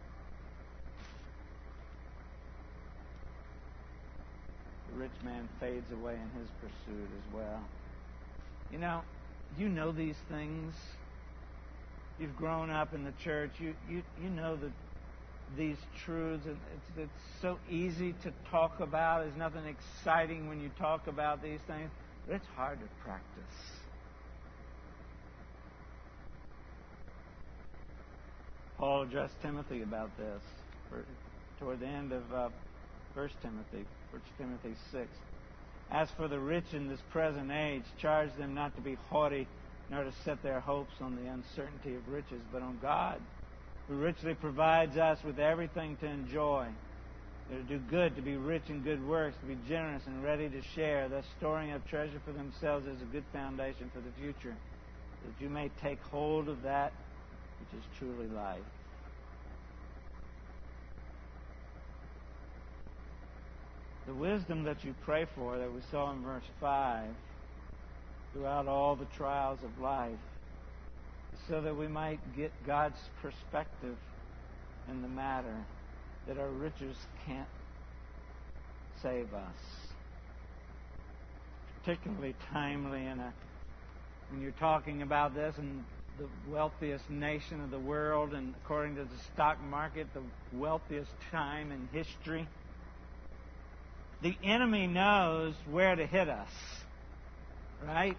the 4.92 4.98
rich 4.98 5.11
man 5.24 5.48
fades 5.61 5.90
away 5.92 6.14
in 6.14 6.40
his 6.40 6.48
pursuit 6.61 7.09
as 7.16 7.35
well. 7.35 7.61
You 8.72 8.78
know, 8.78 9.02
you 9.59 9.68
know 9.68 9.92
these 9.92 10.16
things. 10.31 10.74
You've 12.18 12.37
grown 12.37 12.70
up 12.70 12.94
in 12.94 13.04
the 13.04 13.12
church. 13.22 13.52
You 13.59 13.74
you 13.88 14.02
you 14.22 14.28
know 14.28 14.57
that 14.57 14.72
these 15.56 15.76
truths, 16.04 16.44
it's, 16.46 16.98
it's 16.98 17.11
so 17.40 17.58
easy 17.70 18.14
to 18.22 18.32
talk 18.50 18.80
about. 18.80 19.22
There's 19.22 19.37
nothing 19.37 19.64
exciting 19.66 20.48
when 20.48 20.61
you 20.61 20.70
talk 20.78 21.06
about 21.06 21.42
these 21.42 21.61
things, 21.66 21.90
but 22.26 22.37
it's 22.37 22.46
hard 22.56 22.78
to 22.80 22.87
practice. 23.04 23.24
Paul 28.76 29.02
addressed 29.02 29.34
Timothy 29.42 29.82
about 29.82 30.11
this 30.16 30.40
toward 31.58 31.80
the 31.80 31.87
end 31.87 32.12
of 32.12 32.22
uh, 32.32 32.48
1 33.14 33.30
Timothy, 33.42 33.84
1 34.11 34.22
Timothy 34.38 34.74
6. 34.92 35.08
As 35.90 36.08
for 36.16 36.28
the 36.28 36.38
rich 36.38 36.72
in 36.72 36.88
this 36.88 37.00
present 37.11 37.50
age, 37.50 37.82
charge 38.00 38.30
them 38.38 38.54
not 38.54 38.76
to 38.76 38.80
be 38.80 38.96
haughty, 39.08 39.48
nor 39.90 40.04
to 40.04 40.12
set 40.24 40.42
their 40.42 40.61
hopes 40.61 40.92
on 41.00 41.16
the 41.16 41.28
uncertainty 41.28 41.96
of 41.96 42.06
riches, 42.08 42.42
but 42.52 42.62
on 42.62 42.78
God 42.80 43.20
who 43.88 43.94
richly 43.96 44.35
provides 44.35 44.96
us 44.96 45.18
with 45.24 45.38
everything 45.38 45.96
to 45.96 46.07
enjoy. 46.07 46.66
To 47.51 47.62
do 47.62 47.79
good, 47.79 48.14
to 48.16 48.22
be 48.22 48.37
rich 48.37 48.64
in 48.68 48.83
good 48.83 49.07
works, 49.09 49.35
to 49.40 49.46
be 49.46 49.57
generous 49.66 50.03
and 50.07 50.22
ready 50.22 50.51
to 50.51 50.61
share, 50.74 51.09
thus 51.09 51.24
storing 51.38 51.72
up 51.72 51.87
treasure 51.88 52.20
for 52.27 52.33
themselves 52.33 52.87
as 52.87 53.01
a 53.01 53.07
good 53.07 53.24
foundation 53.33 53.90
for 53.94 54.01
the 54.01 54.12
future, 54.20 54.55
that 55.24 55.42
you 55.42 55.48
may 55.48 55.70
take 55.81 55.98
hold 56.03 56.51
of 56.51 56.62
that 56.62 56.92
which 57.61 57.81
is 57.81 57.87
truly 57.98 58.27
life. 58.29 58.61
The 64.07 64.14
wisdom 64.14 64.64
that 64.64 64.85
you 64.85 64.94
pray 65.05 65.27
for, 65.35 65.57
that 65.57 65.72
we 65.72 65.81
saw 65.90 66.12
in 66.12 66.22
verse 66.22 66.44
5, 66.61 67.09
throughout 68.35 68.66
all 68.68 68.94
the 68.94 69.07
trials 69.16 69.59
of 69.64 69.83
life, 69.83 70.18
so 71.48 71.61
that 71.61 71.76
we 71.76 71.88
might 71.88 72.20
get 72.37 72.52
God's 72.66 72.98
perspective 73.22 73.96
in 74.90 75.02
the 75.02 75.08
matter, 75.08 75.56
that 76.26 76.38
our 76.38 76.50
riches 76.50 76.96
can't 77.26 77.48
save 79.02 79.32
us. 79.32 79.56
Particularly 81.82 82.34
timely 82.52 83.04
in 83.04 83.18
a 83.18 83.32
when 84.30 84.42
you're 84.42 84.50
talking 84.52 85.00
about 85.00 85.34
this 85.34 85.54
and 85.56 85.84
the 86.18 86.26
wealthiest 86.50 87.09
nation 87.09 87.61
of 87.61 87.70
the 87.70 87.78
world, 87.78 88.34
and 88.34 88.55
according 88.62 88.96
to 88.96 89.05
the 89.05 89.18
stock 89.32 89.62
market, 89.62 90.07
the 90.14 90.22
wealthiest 90.53 91.11
time 91.30 91.70
in 91.72 91.88
history. 91.92 92.46
The 94.22 94.36
enemy 94.42 94.86
knows 94.86 95.55
where 95.70 95.94
to 95.94 96.05
hit 96.05 96.28
us, 96.28 96.51
right? 97.86 98.18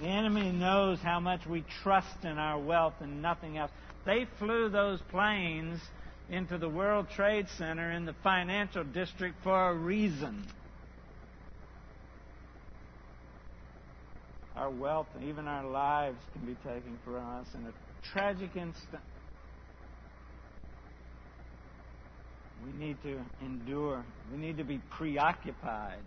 The 0.00 0.06
enemy 0.06 0.52
knows 0.52 1.00
how 1.00 1.18
much 1.18 1.46
we 1.46 1.64
trust 1.82 2.24
in 2.24 2.38
our 2.38 2.58
wealth 2.58 2.94
and 3.00 3.20
nothing 3.20 3.58
else. 3.58 3.70
They 4.06 4.26
flew 4.38 4.68
those 4.68 5.00
planes 5.10 5.80
into 6.30 6.56
the 6.56 6.68
World 6.68 7.06
Trade 7.14 7.46
Center 7.56 7.90
in 7.90 8.04
the 8.04 8.14
financial 8.22 8.84
district 8.84 9.36
for 9.42 9.70
a 9.70 9.74
reason. 9.74 10.46
Our 14.54 14.70
wealth 14.70 15.08
and 15.14 15.28
even 15.28 15.48
our 15.48 15.66
lives 15.66 16.18
can 16.32 16.46
be 16.46 16.54
taken 16.54 16.98
from 17.04 17.16
us 17.16 17.46
in 17.54 17.66
a 17.66 17.72
tragic 18.12 18.50
instant. 18.56 19.02
We 22.64 22.72
need 22.84 22.96
to 23.02 23.20
endure. 23.40 24.04
We 24.32 24.38
need 24.38 24.58
to 24.58 24.64
be 24.64 24.80
preoccupied 24.90 26.02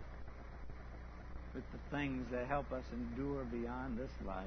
with 1.54 1.64
the 1.72 1.96
things 1.96 2.26
that 2.30 2.46
help 2.46 2.72
us 2.72 2.84
endure 2.92 3.44
beyond 3.44 3.98
this 3.98 4.10
life. 4.26 4.44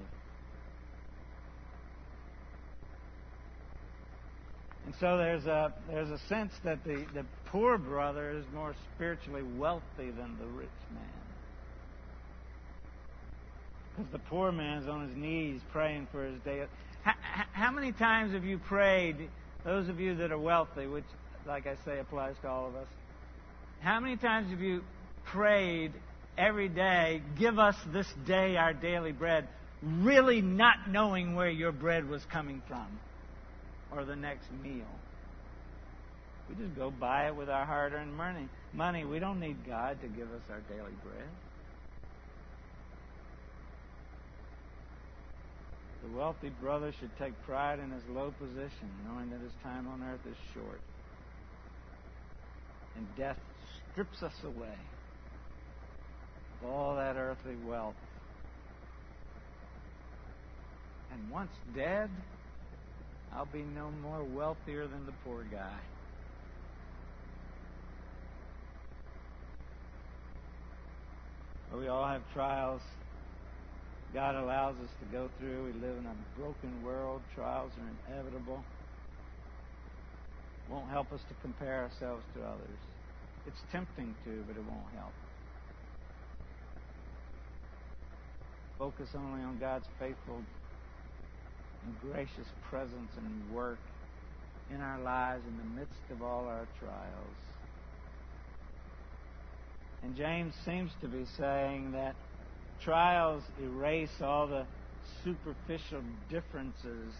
And 4.86 4.94
so 5.00 5.18
there's 5.18 5.46
a, 5.48 5.74
there's 5.90 6.12
a 6.12 6.20
sense 6.28 6.54
that 6.64 6.84
the, 6.84 7.06
the 7.14 7.26
poor 7.48 7.78
brother 7.78 8.32
is 8.32 8.46
more 8.54 8.76
spiritually 8.96 9.44
wealthy 9.58 10.12
than 10.12 10.38
the 10.40 10.46
rich 10.46 10.70
man. 10.94 11.04
Because 13.96 14.12
the 14.12 14.20
poor 14.20 14.52
man's 14.52 14.88
on 14.88 15.08
his 15.08 15.16
knees 15.16 15.62
praying 15.72 16.08
for 16.12 16.24
his 16.24 16.40
day. 16.42 16.66
How, 17.04 17.14
how 17.52 17.72
many 17.72 17.94
times 17.94 18.34
have 18.34 18.46
you 18.46 18.60
prayed, 18.60 19.30
those 19.64 19.90
of 19.90 20.00
you 20.00 20.16
that 20.16 20.32
are 20.32 20.38
wealthy, 20.38 20.86
which, 20.86 21.06
like 21.48 21.66
I 21.66 21.76
say, 21.84 22.00
applies 22.00 22.36
to 22.42 22.50
all 22.50 22.68
of 22.68 22.76
us, 22.76 22.88
how 23.80 24.00
many 24.00 24.18
times 24.18 24.52
have 24.52 24.62
you 24.62 24.84
prayed 25.24 25.94
every 26.38 26.70
day, 26.70 27.22
give 27.38 27.60
us 27.60 27.76
this 27.92 28.08
day 28.26 28.58
our 28.58 28.74
daily 28.74 29.12
bread, 29.12 29.48
really 29.82 30.42
not 30.42 30.90
knowing 30.90 31.36
where 31.36 31.50
your 31.50 31.72
bread 31.72 32.08
was 32.08 32.22
coming 32.32 32.62
from 32.68 32.88
or 33.92 34.06
the 34.06 34.16
next 34.16 34.48
meal? 34.64 34.86
We 36.50 36.56
just 36.56 36.76
go 36.76 36.92
buy 36.92 37.28
it 37.28 37.36
with 37.36 37.50
our 37.50 37.66
hard 37.66 37.94
earned 37.94 38.16
money. 38.16 38.48
Money. 38.74 39.06
We 39.06 39.20
don't 39.20 39.40
need 39.40 39.66
God 39.66 40.00
to 40.02 40.08
give 40.08 40.32
us 40.32 40.42
our 40.52 40.62
daily 40.70 40.94
bread. 41.04 41.30
The 46.04 46.16
wealthy 46.16 46.50
brother 46.62 46.94
should 47.00 47.10
take 47.18 47.34
pride 47.48 47.80
in 47.80 47.90
his 47.90 48.04
low 48.10 48.32
position, 48.38 48.90
knowing 49.08 49.32
that 49.32 49.42
his 49.42 49.54
time 49.64 49.88
on 49.88 50.04
earth 50.04 50.20
is 50.30 50.38
short. 50.54 50.80
And 52.96 53.08
death 53.18 53.38
strips 53.92 54.22
us 54.22 54.34
away 54.44 54.78
all 56.64 56.96
that 56.96 57.16
earthly 57.16 57.56
wealth. 57.68 57.96
And 61.12 61.30
once 61.32 61.52
dead, 61.76 62.10
I'll 63.34 63.46
be 63.46 63.64
no 63.76 63.92
more 64.02 64.24
wealthier 64.24 64.88
than 64.88 65.06
the 65.06 65.14
poor 65.24 65.44
guy. 65.52 65.80
We 71.76 71.88
all 71.88 72.08
have 72.08 72.22
trials 72.34 72.82
God 74.16 74.36
allows 74.36 74.76
us 74.76 74.90
to 75.02 75.06
go 75.12 75.30
through. 75.38 75.66
We 75.66 75.74
live 75.74 75.98
in 75.98 76.06
a 76.06 76.40
broken 76.40 76.72
world. 76.86 77.22
Trials 77.36 77.72
are 77.76 78.14
inevitable. 78.14 78.64
Won't 80.72 80.90
help 80.90 81.12
us 81.12 81.20
to 81.28 81.36
compare 81.42 81.84
ourselves 81.84 82.24
to 82.36 82.42
others. 82.42 82.80
It's 83.46 83.60
tempting 83.74 84.16
to, 84.24 84.44
but 84.48 84.56
it 84.56 84.64
won't 84.64 84.88
help. 84.96 85.12
Focus 88.78 89.08
only 89.16 89.42
on 89.42 89.58
God's 89.58 89.86
faithful 90.00 90.42
and 91.86 92.12
gracious 92.12 92.48
presence 92.70 93.12
and 93.18 93.56
work 93.56 93.80
in 94.74 94.82
our 94.82 95.00
lives 95.02 95.44
in 95.48 95.58
the 95.58 95.80
midst 95.80 96.12
of 96.12 96.22
all 96.22 96.46
our 96.46 96.68
trials. 96.80 97.38
And 100.04 100.16
James 100.16 100.54
seems 100.66 100.92
to 101.02 101.08
be 101.08 101.26
saying 101.38 101.92
that 101.94 102.16
trials 102.84 103.44
erase 103.64 104.22
all 104.22 104.48
the 104.48 104.66
superficial 105.24 106.02
differences 106.30 107.14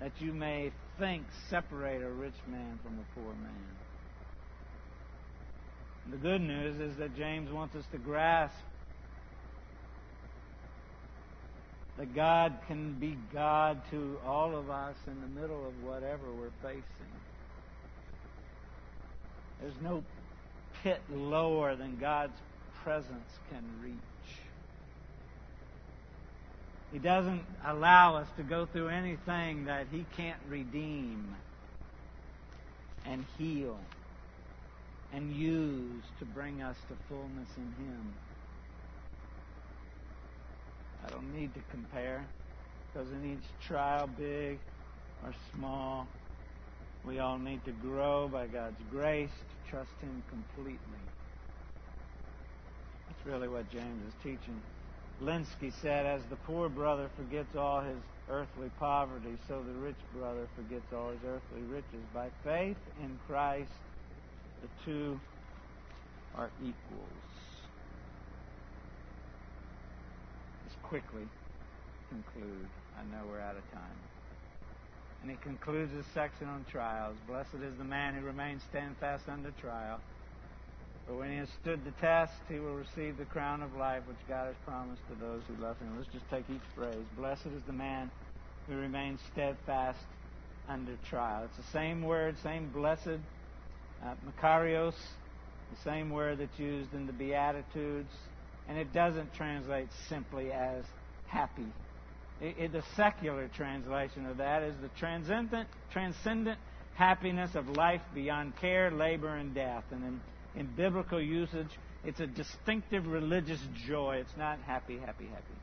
that 0.00 0.12
you 0.18 0.32
may 0.32 0.72
think 0.98 1.24
separate 1.50 2.02
a 2.02 2.10
rich 2.10 2.34
man 2.48 2.78
from 2.82 2.98
a 2.98 3.04
poor 3.14 3.34
man. 3.34 3.50
The 6.10 6.16
good 6.16 6.40
news 6.40 6.80
is 6.80 6.96
that 6.98 7.14
James 7.16 7.52
wants 7.52 7.74
us 7.76 7.84
to 7.92 7.98
grasp 7.98 8.54
that 12.00 12.14
God 12.14 12.56
can 12.66 12.94
be 12.94 13.14
God 13.30 13.78
to 13.90 14.16
all 14.24 14.56
of 14.56 14.70
us 14.70 14.96
in 15.06 15.20
the 15.20 15.38
middle 15.38 15.66
of 15.66 15.84
whatever 15.84 16.32
we're 16.32 16.48
facing. 16.62 16.82
There's 19.60 19.74
no 19.82 20.02
pit 20.82 20.98
lower 21.12 21.76
than 21.76 21.98
God's 21.98 22.38
presence 22.82 23.28
can 23.50 23.62
reach. 23.84 23.92
He 26.90 26.98
doesn't 26.98 27.42
allow 27.66 28.16
us 28.16 28.28
to 28.38 28.44
go 28.44 28.64
through 28.64 28.88
anything 28.88 29.66
that 29.66 29.84
He 29.92 30.06
can't 30.16 30.40
redeem 30.48 31.36
and 33.04 33.26
heal 33.36 33.76
and 35.12 35.36
use 35.36 36.02
to 36.18 36.24
bring 36.24 36.62
us 36.62 36.76
to 36.88 36.96
fullness 37.10 37.48
in 37.58 37.84
Him. 37.84 38.14
I 41.04 41.10
don't 41.10 41.34
need 41.34 41.54
to 41.54 41.60
compare 41.70 42.24
because 42.92 43.10
in 43.12 43.32
each 43.32 43.66
trial, 43.66 44.08
big 44.18 44.58
or 45.24 45.32
small, 45.54 46.06
we 47.04 47.18
all 47.18 47.38
need 47.38 47.64
to 47.64 47.72
grow 47.72 48.28
by 48.28 48.46
God's 48.46 48.80
grace 48.90 49.30
to 49.30 49.70
trust 49.70 49.90
Him 50.00 50.22
completely. 50.28 50.78
That's 53.08 53.26
really 53.26 53.48
what 53.48 53.70
James 53.70 54.02
is 54.06 54.14
teaching. 54.22 54.60
Lenski 55.22 55.72
said, 55.82 56.06
As 56.06 56.22
the 56.30 56.36
poor 56.36 56.68
brother 56.68 57.10
forgets 57.16 57.54
all 57.54 57.80
his 57.82 57.98
earthly 58.30 58.70
poverty, 58.78 59.36
so 59.48 59.62
the 59.62 59.78
rich 59.80 59.96
brother 60.16 60.46
forgets 60.56 60.86
all 60.94 61.10
his 61.10 61.20
earthly 61.26 61.62
riches. 61.68 62.04
By 62.14 62.28
faith 62.44 62.78
in 63.02 63.18
Christ, 63.26 63.70
the 64.62 64.68
two 64.84 65.20
are 66.36 66.50
equals. 66.60 66.74
Just 70.66 70.79
quickly 70.90 71.22
conclude. 72.08 72.66
I 72.98 73.04
know 73.14 73.22
we're 73.30 73.40
out 73.40 73.56
of 73.56 73.62
time. 73.72 73.98
And 75.22 75.30
he 75.30 75.36
concludes 75.36 75.92
this 75.94 76.04
section 76.12 76.48
on 76.48 76.66
trials. 76.68 77.14
Blessed 77.28 77.62
is 77.62 77.78
the 77.78 77.84
man 77.84 78.14
who 78.14 78.26
remains 78.26 78.60
steadfast 78.68 79.28
under 79.28 79.52
trial. 79.52 80.00
But 81.06 81.16
when 81.16 81.30
he 81.30 81.36
has 81.36 81.48
stood 81.62 81.84
the 81.84 81.92
test, 82.00 82.32
he 82.48 82.58
will 82.58 82.74
receive 82.74 83.18
the 83.18 83.24
crown 83.24 83.62
of 83.62 83.76
life 83.76 84.02
which 84.08 84.18
God 84.28 84.46
has 84.46 84.56
promised 84.66 85.02
to 85.10 85.14
those 85.24 85.42
who 85.46 85.62
love 85.62 85.78
him. 85.78 85.96
Let's 85.96 86.10
just 86.10 86.28
take 86.28 86.44
each 86.50 86.66
phrase. 86.74 87.06
Blessed 87.16 87.46
is 87.46 87.62
the 87.68 87.72
man 87.72 88.10
who 88.68 88.74
remains 88.74 89.20
steadfast 89.32 89.98
under 90.68 90.96
trial. 91.08 91.44
It's 91.44 91.56
the 91.56 91.72
same 91.72 92.02
word, 92.02 92.34
same 92.42 92.68
blessed, 92.68 93.20
uh, 94.04 94.14
Makarios, 94.26 94.94
the 94.94 95.80
same 95.84 96.10
word 96.10 96.38
that's 96.38 96.58
used 96.58 96.92
in 96.94 97.06
the 97.06 97.12
Beatitudes, 97.12 98.12
and 98.70 98.78
it 98.78 98.92
doesn't 98.92 99.34
translate 99.34 99.88
simply 100.08 100.52
as 100.52 100.84
happy. 101.26 101.66
It, 102.40 102.54
it, 102.56 102.72
the 102.72 102.84
secular 102.94 103.48
translation 103.48 104.26
of 104.26 104.36
that 104.36 104.62
is 104.62 104.76
the 104.80 104.88
transcendent, 104.96 105.68
transcendent 105.92 106.56
happiness 106.94 107.56
of 107.56 107.68
life 107.70 108.00
beyond 108.14 108.56
care, 108.60 108.92
labor, 108.92 109.34
and 109.34 109.52
death. 109.52 109.82
And 109.90 110.04
then 110.04 110.20
in 110.54 110.68
biblical 110.76 111.20
usage, 111.20 111.66
it's 112.04 112.20
a 112.20 112.28
distinctive 112.28 113.08
religious 113.08 113.60
joy. 113.88 114.18
It's 114.20 114.38
not 114.38 114.60
happy, 114.60 114.98
happy, 114.98 115.26
happy. 115.26 115.58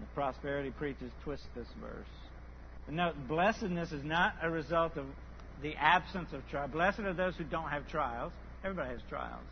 The 0.00 0.06
prosperity 0.14 0.70
preachers 0.70 1.12
twist 1.22 1.44
this 1.54 1.68
verse. 1.82 2.06
Note, 2.88 3.14
blessedness 3.28 3.92
is 3.92 4.02
not 4.02 4.36
a 4.42 4.48
result 4.48 4.96
of 4.96 5.04
the 5.62 5.74
absence 5.76 6.32
of 6.32 6.48
trial. 6.48 6.66
Blessed 6.66 7.00
are 7.00 7.12
those 7.12 7.36
who 7.36 7.44
don't 7.44 7.68
have 7.68 7.86
trials. 7.88 8.32
Everybody 8.64 8.90
has 8.90 9.00
trials. 9.08 9.44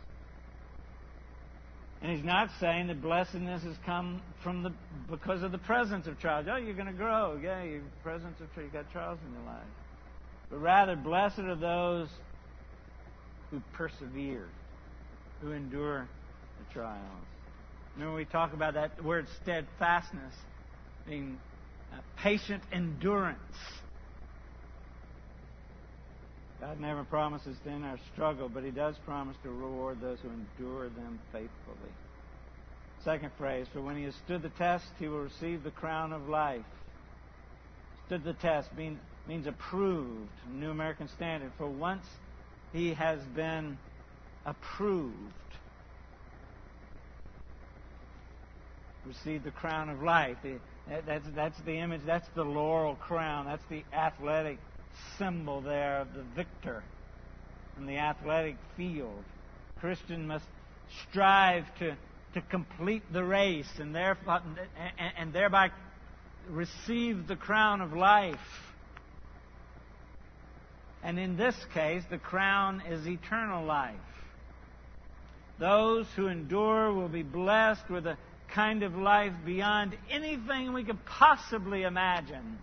And 2.01 2.15
he's 2.15 2.23
not 2.23 2.49
saying 2.59 2.87
that 2.87 3.01
blessedness 3.01 3.63
has 3.63 3.75
come 3.85 4.21
from 4.41 4.63
the 4.63 4.71
because 5.09 5.43
of 5.43 5.51
the 5.51 5.57
presence 5.57 6.07
of 6.07 6.17
trials. 6.19 6.47
Oh, 6.49 6.55
you're 6.55 6.73
going 6.73 6.87
to 6.87 6.93
grow. 6.93 7.37
Yeah, 7.41 7.61
your 7.63 7.81
presence 8.03 8.39
of 8.39 8.53
trials. 8.53 8.71
You 8.73 8.79
got 8.79 8.91
trials 8.91 9.19
in 9.27 9.33
your 9.33 9.43
life 9.43 9.67
but 10.49 10.59
rather, 10.59 10.95
blessed 10.95 11.39
are 11.39 11.55
those 11.55 12.07
who 13.51 13.61
persevere, 13.73 14.47
who 15.41 15.51
endure 15.51 16.07
the 16.57 16.73
trials. 16.73 17.03
Remember, 17.95 18.15
we 18.15 18.25
talk 18.25 18.53
about 18.53 18.73
that 18.73 19.03
word 19.03 19.27
steadfastness, 19.41 20.33
being 21.07 21.37
uh, 21.93 21.97
patient 22.21 22.63
endurance. 22.71 23.39
God 26.61 26.79
never 26.79 27.03
promises 27.03 27.57
to 27.63 27.69
end 27.69 27.85
our 27.85 27.99
struggle, 28.13 28.49
but 28.49 28.63
He 28.63 28.71
does 28.71 28.95
promise 29.05 29.37
to 29.43 29.49
reward 29.49 30.01
those 30.01 30.19
who 30.19 30.29
endure 30.29 30.89
them 30.89 31.19
faithfully. 31.31 31.93
Second 33.03 33.31
phrase, 33.37 33.67
for 33.71 33.81
when 33.81 33.95
He 33.95 34.03
has 34.03 34.15
stood 34.25 34.41
the 34.41 34.49
test, 34.49 34.85
He 34.99 35.07
will 35.07 35.23
receive 35.23 35.63
the 35.63 35.71
crown 35.71 36.11
of 36.11 36.27
life. 36.27 36.65
Stood 38.07 38.23
the 38.23 38.33
test, 38.33 38.75
being 38.75 38.99
means 39.29 39.45
approved, 39.45 40.31
New 40.51 40.71
American 40.71 41.07
Standard. 41.07 41.51
For 41.57 41.67
once 41.69 42.03
he 42.73 42.95
has 42.95 43.19
been 43.35 43.77
approved, 44.45 45.15
received 49.05 49.43
the 49.43 49.51
crown 49.51 49.89
of 49.89 50.01
life. 50.01 50.37
That's, 51.05 51.25
that's 51.35 51.59
the 51.61 51.77
image, 51.77 52.01
that's 52.05 52.27
the 52.35 52.43
laurel 52.43 52.95
crown, 52.95 53.45
that's 53.45 53.63
the 53.69 53.83
athletic 53.93 54.57
symbol 55.17 55.61
there 55.61 56.01
of 56.01 56.13
the 56.13 56.23
victor 56.35 56.83
in 57.77 57.85
the 57.85 57.97
athletic 57.97 58.57
field. 58.75 59.23
Christian 59.79 60.27
must 60.27 60.45
strive 61.07 61.63
to, 61.79 61.95
to 62.33 62.41
complete 62.41 63.03
the 63.11 63.23
race 63.23 63.69
and, 63.79 63.95
and, 63.95 64.17
and 65.17 65.33
thereby 65.33 65.71
receive 66.49 67.27
the 67.27 67.35
crown 67.35 67.81
of 67.81 67.93
life. 67.93 68.37
And 71.03 71.17
in 71.17 71.37
this 71.37 71.55
case, 71.73 72.03
the 72.09 72.17
crown 72.17 72.81
is 72.89 73.07
eternal 73.07 73.65
life. 73.65 73.95
Those 75.57 76.07
who 76.15 76.27
endure 76.27 76.93
will 76.93 77.09
be 77.09 77.23
blessed 77.23 77.89
with 77.89 78.05
a 78.05 78.17
kind 78.53 78.83
of 78.83 78.95
life 78.95 79.33
beyond 79.45 79.97
anything 80.09 80.73
we 80.73 80.83
could 80.83 81.05
possibly 81.05 81.83
imagine. 81.83 82.57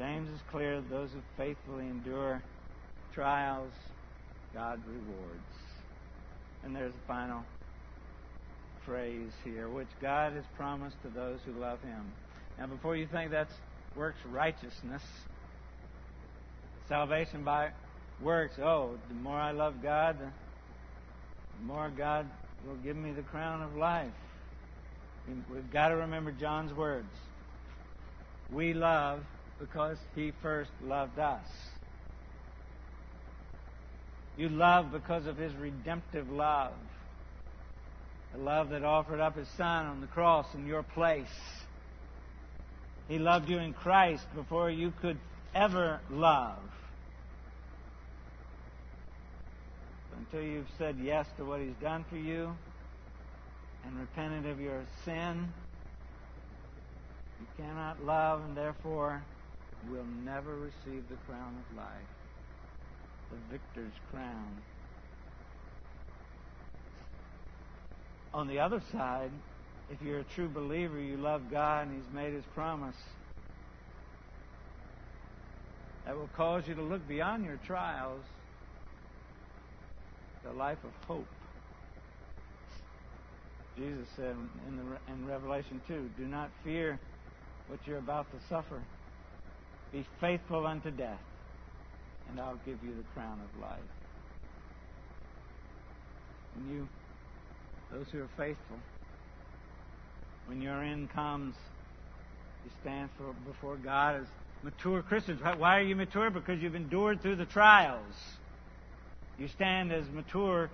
James 0.00 0.30
is 0.30 0.40
clear 0.50 0.82
those 0.88 1.10
who 1.10 1.20
faithfully 1.36 1.84
endure 1.84 2.42
trials, 3.12 3.70
God 4.54 4.80
rewards. 4.86 5.44
And 6.64 6.74
there's 6.74 6.94
a 6.94 7.06
final 7.06 7.44
phrase 8.86 9.30
here, 9.44 9.68
which 9.68 9.88
God 10.00 10.32
has 10.32 10.44
promised 10.56 10.96
to 11.02 11.10
those 11.10 11.40
who 11.44 11.52
love 11.52 11.82
Him. 11.82 12.12
Now, 12.58 12.68
before 12.68 12.96
you 12.96 13.06
think 13.12 13.30
that's 13.30 13.52
works 13.94 14.16
righteousness, 14.24 15.02
salvation 16.88 17.44
by 17.44 17.68
works, 18.22 18.58
oh, 18.58 18.94
the 19.08 19.14
more 19.14 19.36
I 19.36 19.52
love 19.52 19.82
God, 19.82 20.16
the 20.18 21.66
more 21.66 21.92
God 21.94 22.26
will 22.66 22.76
give 22.76 22.96
me 22.96 23.12
the 23.12 23.20
crown 23.20 23.60
of 23.60 23.76
life. 23.76 24.08
We've 25.28 25.70
got 25.70 25.88
to 25.88 25.96
remember 25.96 26.32
John's 26.32 26.72
words. 26.72 27.12
We 28.50 28.72
love 28.72 29.20
because 29.60 29.98
he 30.14 30.32
first 30.42 30.70
loved 30.82 31.18
us. 31.18 31.44
You 34.36 34.48
love 34.48 34.90
because 34.90 35.26
of 35.26 35.36
his 35.36 35.54
redemptive 35.54 36.30
love. 36.30 36.72
The 38.32 38.38
love 38.38 38.70
that 38.70 38.84
offered 38.84 39.20
up 39.20 39.36
his 39.36 39.48
son 39.56 39.86
on 39.86 40.00
the 40.00 40.06
cross 40.06 40.46
in 40.54 40.66
your 40.66 40.82
place. 40.82 41.26
He 43.08 43.18
loved 43.18 43.48
you 43.48 43.58
in 43.58 43.72
Christ 43.74 44.24
before 44.34 44.70
you 44.70 44.92
could 45.00 45.18
ever 45.54 46.00
love. 46.10 46.58
until 50.32 50.46
you've 50.46 50.68
said 50.78 50.96
yes 51.02 51.26
to 51.36 51.44
what 51.44 51.60
He's 51.60 51.74
done 51.80 52.04
for 52.08 52.16
you 52.16 52.54
and 53.84 53.98
repented 53.98 54.50
of 54.50 54.60
your 54.60 54.82
sin, 55.04 55.52
you 57.40 57.46
cannot 57.56 58.04
love 58.04 58.42
and 58.44 58.56
therefore 58.56 59.22
will 59.88 60.04
never 60.24 60.54
receive 60.56 61.08
the 61.08 61.16
crown 61.26 61.54
of 61.56 61.76
life, 61.76 61.86
the 63.30 63.36
victor's 63.50 63.92
crown. 64.10 64.58
On 68.32 68.46
the 68.46 68.58
other 68.58 68.82
side, 68.92 69.30
if 69.90 70.00
you're 70.02 70.20
a 70.20 70.24
true 70.34 70.48
believer, 70.48 71.00
you 71.00 71.16
love 71.16 71.42
God 71.50 71.88
and 71.88 71.96
He's 71.96 72.14
made 72.14 72.32
His 72.32 72.44
promise. 72.54 72.96
That 76.06 76.16
will 76.16 76.30
cause 76.36 76.64
you 76.66 76.74
to 76.74 76.82
look 76.82 77.06
beyond 77.08 77.44
your 77.44 77.58
trials 77.66 78.22
the 80.44 80.52
life 80.52 80.78
of 80.84 80.90
hope. 81.06 81.26
Jesus 83.76 84.06
said 84.16 84.36
in, 84.68 84.76
the, 84.76 85.12
in 85.12 85.26
Revelation 85.26 85.80
2 85.88 86.10
Do 86.18 86.26
not 86.26 86.50
fear 86.64 86.98
what 87.68 87.78
you're 87.86 87.98
about 87.98 88.26
to 88.32 88.38
suffer. 88.48 88.82
Be 89.92 90.06
faithful 90.20 90.66
unto 90.66 90.90
death, 90.90 91.18
and 92.28 92.40
I'll 92.40 92.60
give 92.64 92.78
you 92.84 92.94
the 92.94 93.02
crown 93.14 93.40
of 93.40 93.60
life. 93.60 93.78
When 96.54 96.74
you, 96.74 96.88
those 97.92 98.06
who 98.12 98.20
are 98.20 98.30
faithful, 98.36 98.76
when 100.46 100.62
your 100.62 100.82
end 100.82 101.10
comes, 101.10 101.54
you 102.64 102.70
stand 102.82 103.10
for, 103.16 103.32
before 103.50 103.76
God 103.76 104.20
as 104.20 104.26
mature 104.62 105.02
Christians. 105.02 105.40
Why 105.42 105.78
are 105.78 105.82
you 105.82 105.96
mature? 105.96 106.30
Because 106.30 106.60
you've 106.60 106.74
endured 106.74 107.22
through 107.22 107.36
the 107.36 107.46
trials. 107.46 108.14
You 109.38 109.48
stand 109.48 109.92
as 109.92 110.04
mature 110.12 110.70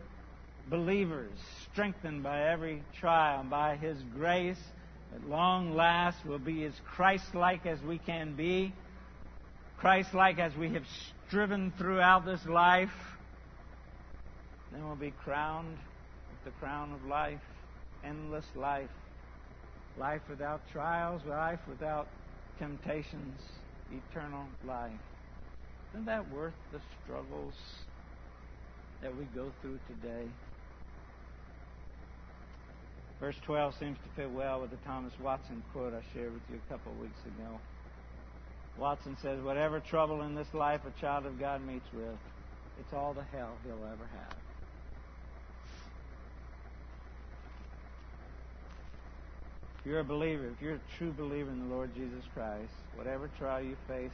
believers, 0.68 1.38
strengthened 1.70 2.22
by 2.22 2.50
every 2.50 2.82
trial, 2.98 3.44
by 3.44 3.76
His 3.76 3.96
grace. 4.14 4.60
At 5.14 5.28
long 5.28 5.74
last, 5.74 6.26
will 6.26 6.38
be 6.38 6.64
as 6.64 6.72
Christ 6.84 7.34
like 7.34 7.64
as 7.64 7.80
we 7.80 7.98
can 7.98 8.34
be, 8.34 8.72
Christ 9.79 10.14
like 10.14 10.39
as 10.39 10.55
we 10.57 10.70
have 10.70 10.85
striven 11.27 11.72
throughout 11.79 12.24
this 12.24 12.45
life. 12.47 12.91
Then 14.72 14.87
we'll 14.87 14.97
be 14.97 15.12
crowned 15.22 15.77
with 15.77 16.53
the 16.53 16.59
crown 16.59 16.93
of 16.93 17.05
life, 17.07 17.41
endless 18.05 18.47
life, 18.55 18.91
life 19.99 20.22
without 20.29 20.61
trials, 20.72 21.22
life 21.27 21.61
without 21.68 22.09
temptations, 22.59 23.41
eternal 23.91 24.47
life. 24.66 24.93
Isn't 25.93 26.07
that 26.07 26.31
worth 26.33 26.55
the 26.72 26.81
struggles? 27.05 27.55
that 29.03 29.16
we 29.16 29.24
go 29.35 29.53
through 29.61 29.79
today. 29.89 30.27
Verse 33.20 33.37
12 33.45 33.74
seems 33.79 33.97
to 33.99 34.20
fit 34.20 34.31
well 34.31 34.61
with 34.61 34.70
the 34.70 34.77
Thomas 34.85 35.12
Watson 35.22 35.62
quote 35.72 35.95
I 35.95 36.03
shared 36.12 36.33
with 36.33 36.43
you 36.51 36.61
a 36.66 36.72
couple 36.72 36.93
of 36.93 36.99
weeks 36.99 37.20
ago. 37.24 37.59
Watson 38.79 39.16
says, 39.22 39.41
Whatever 39.41 39.81
trouble 39.81 40.22
in 40.22 40.35
this 40.35 40.53
life 40.53 40.81
a 40.87 41.01
child 41.01 41.27
of 41.27 41.39
God 41.39 41.66
meets 41.66 41.87
with, 41.93 42.18
it's 42.79 42.93
all 42.93 43.14
the 43.14 43.24
hell 43.37 43.53
he'll 43.64 43.74
ever 43.74 44.07
have. 44.18 44.37
If 49.81 49.87
you're 49.87 50.01
a 50.01 50.05
believer, 50.05 50.47
if 50.47 50.61
you're 50.61 50.74
a 50.74 50.81
true 50.99 51.12
believer 51.12 51.51
in 51.51 51.68
the 51.68 51.74
Lord 51.74 51.95
Jesus 51.95 52.24
Christ, 52.35 52.72
whatever 52.97 53.31
trial 53.39 53.62
you 53.62 53.77
face 53.89 54.11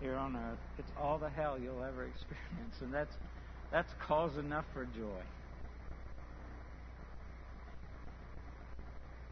here 0.00 0.14
on 0.14 0.36
earth, 0.36 0.58
it's 0.78 0.90
all 1.00 1.18
the 1.18 1.30
hell 1.30 1.58
you'll 1.58 1.82
ever 1.82 2.04
experience. 2.14 2.74
And 2.80 2.92
that's 2.92 3.14
that's 3.72 3.92
cause 3.98 4.36
enough 4.36 4.64
for 4.72 4.84
joy. 4.84 5.22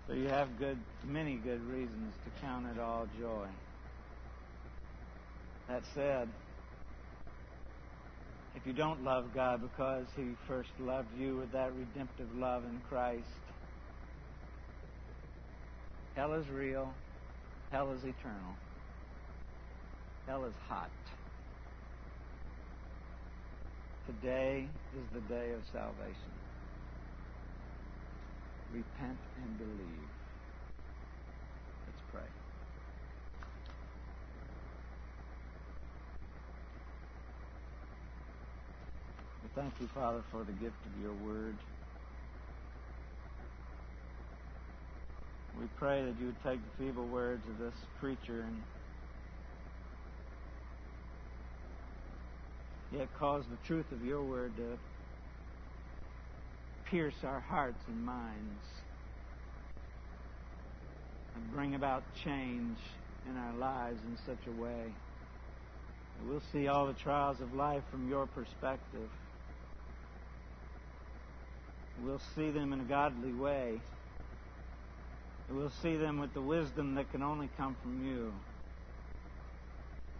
So 0.06 0.14
you 0.14 0.28
have 0.28 0.58
good, 0.58 0.78
many 1.04 1.34
good 1.36 1.60
reasons 1.68 2.14
to 2.24 2.40
count 2.40 2.66
it 2.74 2.80
all 2.80 3.08
joy. 3.18 3.46
That 5.68 5.82
said, 5.94 6.28
if 8.54 8.66
you 8.66 8.72
don't 8.72 9.02
love 9.02 9.26
God 9.34 9.60
because 9.60 10.06
He 10.16 10.30
first 10.46 10.70
loved 10.78 11.08
you 11.18 11.36
with 11.36 11.52
that 11.52 11.72
redemptive 11.74 12.28
love 12.36 12.64
in 12.64 12.80
Christ, 12.88 13.24
hell 16.14 16.34
is 16.34 16.48
real, 16.48 16.92
hell 17.70 17.92
is 17.92 18.00
eternal, 18.04 18.54
hell 20.26 20.44
is 20.44 20.54
hot. 20.68 20.90
Today 24.06 24.68
is 24.96 25.04
the 25.12 25.20
day 25.34 25.50
of 25.50 25.60
salvation. 25.72 26.32
Repent 28.72 29.18
and 29.42 29.58
believe. 29.58 30.08
Let's 31.86 32.02
pray. 32.12 32.30
We 39.42 39.45
thank 39.56 39.72
you, 39.80 39.88
Father, 39.94 40.22
for 40.30 40.44
the 40.44 40.52
gift 40.52 40.76
of 40.84 41.02
your 41.02 41.14
word. 41.26 41.56
We 45.58 45.66
pray 45.78 46.04
that 46.04 46.14
you 46.20 46.26
would 46.26 46.42
take 46.44 46.60
the 46.60 46.84
feeble 46.84 47.06
words 47.06 47.42
of 47.48 47.58
this 47.58 47.72
preacher 47.98 48.42
and 48.42 48.62
yet 52.92 53.08
cause 53.18 53.44
the 53.50 53.56
truth 53.66 53.90
of 53.92 54.04
your 54.04 54.22
word 54.22 54.52
to 54.58 54.78
pierce 56.90 57.14
our 57.24 57.40
hearts 57.40 57.82
and 57.88 58.04
minds 58.04 58.62
and 61.34 61.52
bring 61.54 61.74
about 61.74 62.02
change 62.22 62.76
in 63.28 63.36
our 63.38 63.54
lives 63.54 63.98
in 64.06 64.18
such 64.26 64.46
a 64.46 64.62
way 64.62 64.84
that 64.84 66.28
we'll 66.28 66.42
see 66.52 66.68
all 66.68 66.86
the 66.86 66.92
trials 66.92 67.40
of 67.40 67.54
life 67.54 67.82
from 67.90 68.06
your 68.10 68.26
perspective. 68.26 69.08
We'll 72.04 72.20
see 72.34 72.50
them 72.50 72.72
in 72.72 72.80
a 72.80 72.84
godly 72.84 73.32
way. 73.32 73.80
We'll 75.50 75.72
see 75.82 75.96
them 75.96 76.18
with 76.18 76.34
the 76.34 76.40
wisdom 76.40 76.94
that 76.96 77.10
can 77.12 77.22
only 77.22 77.48
come 77.56 77.76
from 77.82 78.04
you. 78.04 78.32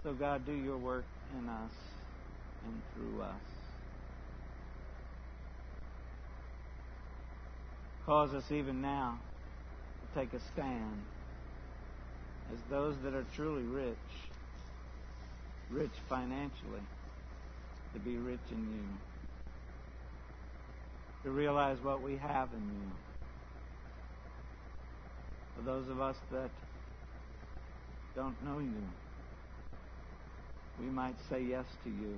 So, 0.02 0.12
God, 0.12 0.46
do 0.46 0.52
your 0.52 0.78
work 0.78 1.04
in 1.36 1.48
us 1.48 1.72
and 2.64 2.80
through 2.94 3.22
us. 3.22 3.34
Cause 8.06 8.32
us 8.34 8.52
even 8.52 8.80
now 8.80 9.18
to 10.00 10.20
take 10.20 10.32
a 10.32 10.38
stand 10.52 11.02
as 12.52 12.58
those 12.70 12.94
that 13.02 13.14
are 13.14 13.26
truly 13.34 13.64
rich, 13.64 13.96
rich 15.70 15.90
financially, 16.08 16.84
to 17.94 17.98
be 17.98 18.16
rich 18.16 18.38
in 18.52 18.58
you, 18.58 18.88
to 21.26 21.32
realize 21.32 21.76
what 21.82 22.00
we 22.02 22.16
have 22.16 22.48
in 22.52 22.60
you, 22.60 22.92
For 25.56 25.62
those 25.62 25.88
of 25.90 26.00
us 26.00 26.14
that 26.30 26.50
don't 28.14 28.36
know 28.44 28.60
you, 28.60 28.82
we 30.80 30.86
might 30.86 31.16
say 31.28 31.42
yes 31.42 31.64
to 31.82 31.90
you 31.90 32.16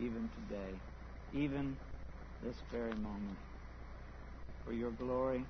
even 0.00 0.30
today, 0.48 0.78
even 1.34 1.76
this 2.44 2.54
very 2.70 2.94
moment. 2.94 3.38
For 4.64 4.72
your 4.72 4.92
glory 4.92 5.44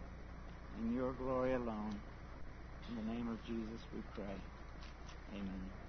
and 0.80 0.94
your 0.94 1.12
glory 1.12 1.52
alone. 1.52 2.00
In 2.88 2.96
the 2.96 3.12
name 3.12 3.28
of 3.28 3.38
Jesus 3.46 3.84
we 3.94 4.00
pray. 4.14 4.36
Amen. 5.34 5.87